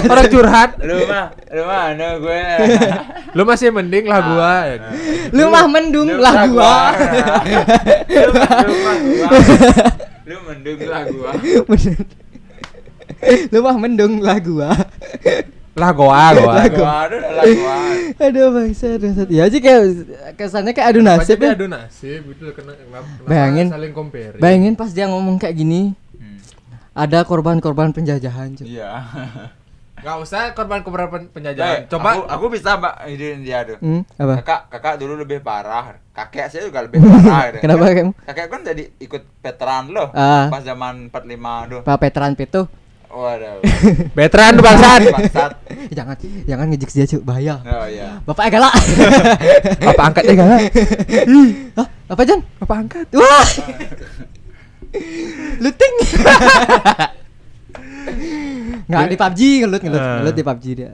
orang 0.10 0.26
curhat, 0.30 0.70
Lu 0.82 0.98
mah, 1.06 1.26
lu 1.50 1.62
mah 1.66 1.82
anu 1.94 2.10
gue. 2.22 2.42
lu 3.34 3.42
masih 3.46 3.70
mending 3.70 4.06
lah 4.06 4.20
gua. 4.22 4.54
ya. 4.66 4.78
Lu 5.30 5.44
mah 5.50 5.66
mendung 5.66 6.10
lah 6.18 6.36
gua. 6.50 6.74
Lu 10.26 10.38
mendung 10.46 10.80
lah 10.86 11.04
gua. 11.10 11.32
Lu 13.50 13.60
mah 13.62 13.76
mendung 13.78 14.14
lah 14.22 14.38
gua. 14.42 14.70
Lah 15.74 15.90
gua, 15.90 16.22
gua. 16.38 16.54
Lah 16.54 16.68
gua. 16.70 16.90
Aduh 17.10 17.22
lah 17.34 17.46
gua. 17.50 17.76
Aduh 18.22 18.48
bangsa. 18.54 18.88
Ya 19.30 19.50
sih 19.50 19.58
kayak 19.58 19.82
kesannya 20.38 20.70
kayak 20.70 20.94
adu 20.94 21.02
nasib 21.02 21.42
ya. 21.42 21.58
adu 21.58 21.66
nasib 21.66 22.22
gitu 22.30 22.54
kena 22.54 22.78
kenapa 22.78 23.10
Bayangin. 23.26 23.68
saling 23.74 23.94
compare. 23.94 24.38
Bayangin 24.38 24.74
pas 24.78 24.94
dia 24.94 25.10
ngomong 25.10 25.42
kayak 25.42 25.58
gini. 25.58 25.98
Ada 26.94 27.20
korban-korban 27.26 27.89
penjajahan. 27.89 28.54
Cuk. 28.58 28.66
Iya. 28.70 28.91
Enggak 30.04 30.18
usah 30.20 30.52
korban-korban 30.52 31.08
pen- 31.08 31.32
penjajahan. 31.32 31.88
Coba 31.88 32.20
aku, 32.20 32.22
aku 32.28 32.46
bisa 32.52 32.76
mbak 32.76 33.08
ide 33.08 33.39
dia 33.39 33.64
tuh. 33.64 33.80
Hmm, 33.80 34.04
apa? 34.20 34.44
Kakak, 34.44 34.62
kakak 34.68 34.96
dulu 35.00 35.16
lebih 35.16 35.39
parah. 35.39 35.96
Kakek 36.12 36.52
saya 36.52 36.68
juga 36.68 36.84
lebih 36.84 37.00
parah. 37.00 37.39
gitu. 37.56 37.64
Kenapa 37.64 37.84
kakekmu? 37.88 38.14
Kakek 38.28 38.46
kan 38.52 38.62
jadi 38.68 38.84
ikut 39.00 39.24
veteran 39.39 39.84
loh. 39.96 40.12
Ah. 40.12 40.52
Pas 40.52 40.60
zaman 40.60 41.08
45 41.08 41.72
tuh. 41.72 41.82
Pak 41.88 41.98
Petran 42.04 42.36
Pitu. 42.36 42.68
Waduh. 43.14 43.64
veteran 44.18 44.60
tuh 44.60 44.64
bangsat. 44.66 45.00
Bangsat. 45.08 45.52
jangan 45.96 46.16
jangan 46.50 46.66
ngejek 46.68 46.91
dia 46.91 47.06
cuk 47.08 47.24
bahaya. 47.24 47.56
Oh 47.64 47.88
iya. 47.88 48.20
Bapak 48.28 48.52
galak. 48.52 48.74
Apa 49.88 50.02
angkatnya 50.04 50.34
galak? 50.36 50.60
Hah? 51.80 51.88
Apa 52.12 52.22
Jan? 52.28 52.44
Apa 52.60 52.74
angkat? 52.76 53.08
Wah. 53.16 53.48
Looting. 55.60 55.96
Nggak 58.84 59.04
di 59.08 59.16
PUBG 59.16 59.39
ngelut 59.64 59.82
ngelut 59.82 60.00
Ah. 60.00 60.16
ngelut 60.20 60.36
di 60.36 60.44
PUBG 60.44 60.66
dia. 60.76 60.91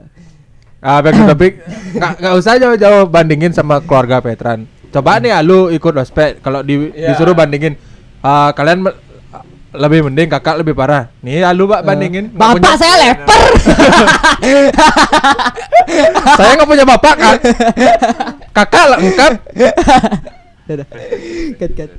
Ah, 0.80 0.98
back 0.98 1.12
to 1.12 1.24
topic. 1.26 1.52
Nggak 1.92 2.12
nggak 2.16 2.34
usah 2.34 2.52
jauh-jauh 2.56 3.04
bandingin 3.06 3.52
sama 3.52 3.80
keluarga 3.80 4.18
Petran. 4.18 4.64
Coba 4.88 5.18
nih 5.18 5.30
ah, 5.30 5.40
lu 5.40 5.68
ikut 5.68 5.92
ospek 5.94 6.40
kalau 6.40 6.60
di, 6.60 6.88
Iya. 6.88 7.12
disuruh 7.12 7.32
bandingin 7.32 7.76
ah, 8.20 8.50
kalian 8.50 8.82
me- 8.82 8.98
lebih 9.70 10.02
mending 10.02 10.26
kakak 10.28 10.56
lebih 10.56 10.72
parah. 10.72 11.12
Nih 11.20 11.42
ah, 11.42 11.52
lu 11.52 11.66
Pak 11.66 11.84
bandingin. 11.84 12.30
Nggak 12.30 12.40
Bapak 12.40 12.54
punya- 12.56 12.78
saya 12.78 12.94
leper. 12.98 13.40
saya 16.38 16.50
nggak 16.56 16.68
punya 16.68 16.84
bapak 16.84 17.14
kan. 17.14 17.36
kakak 18.50 18.84
lengkap. 18.88 19.32
Dadah. 20.64 20.86
Cut 21.56 21.70
cut. 21.74 21.90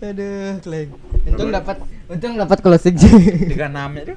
Aduh, 0.00 0.56
kleng. 0.64 0.90
Untung 1.28 1.52
dapat 1.52 1.76
untung 2.08 2.32
dapat 2.40 2.58
closing 2.64 2.96
sih. 2.96 3.12
Enam 3.60 4.00
itu. 4.00 4.16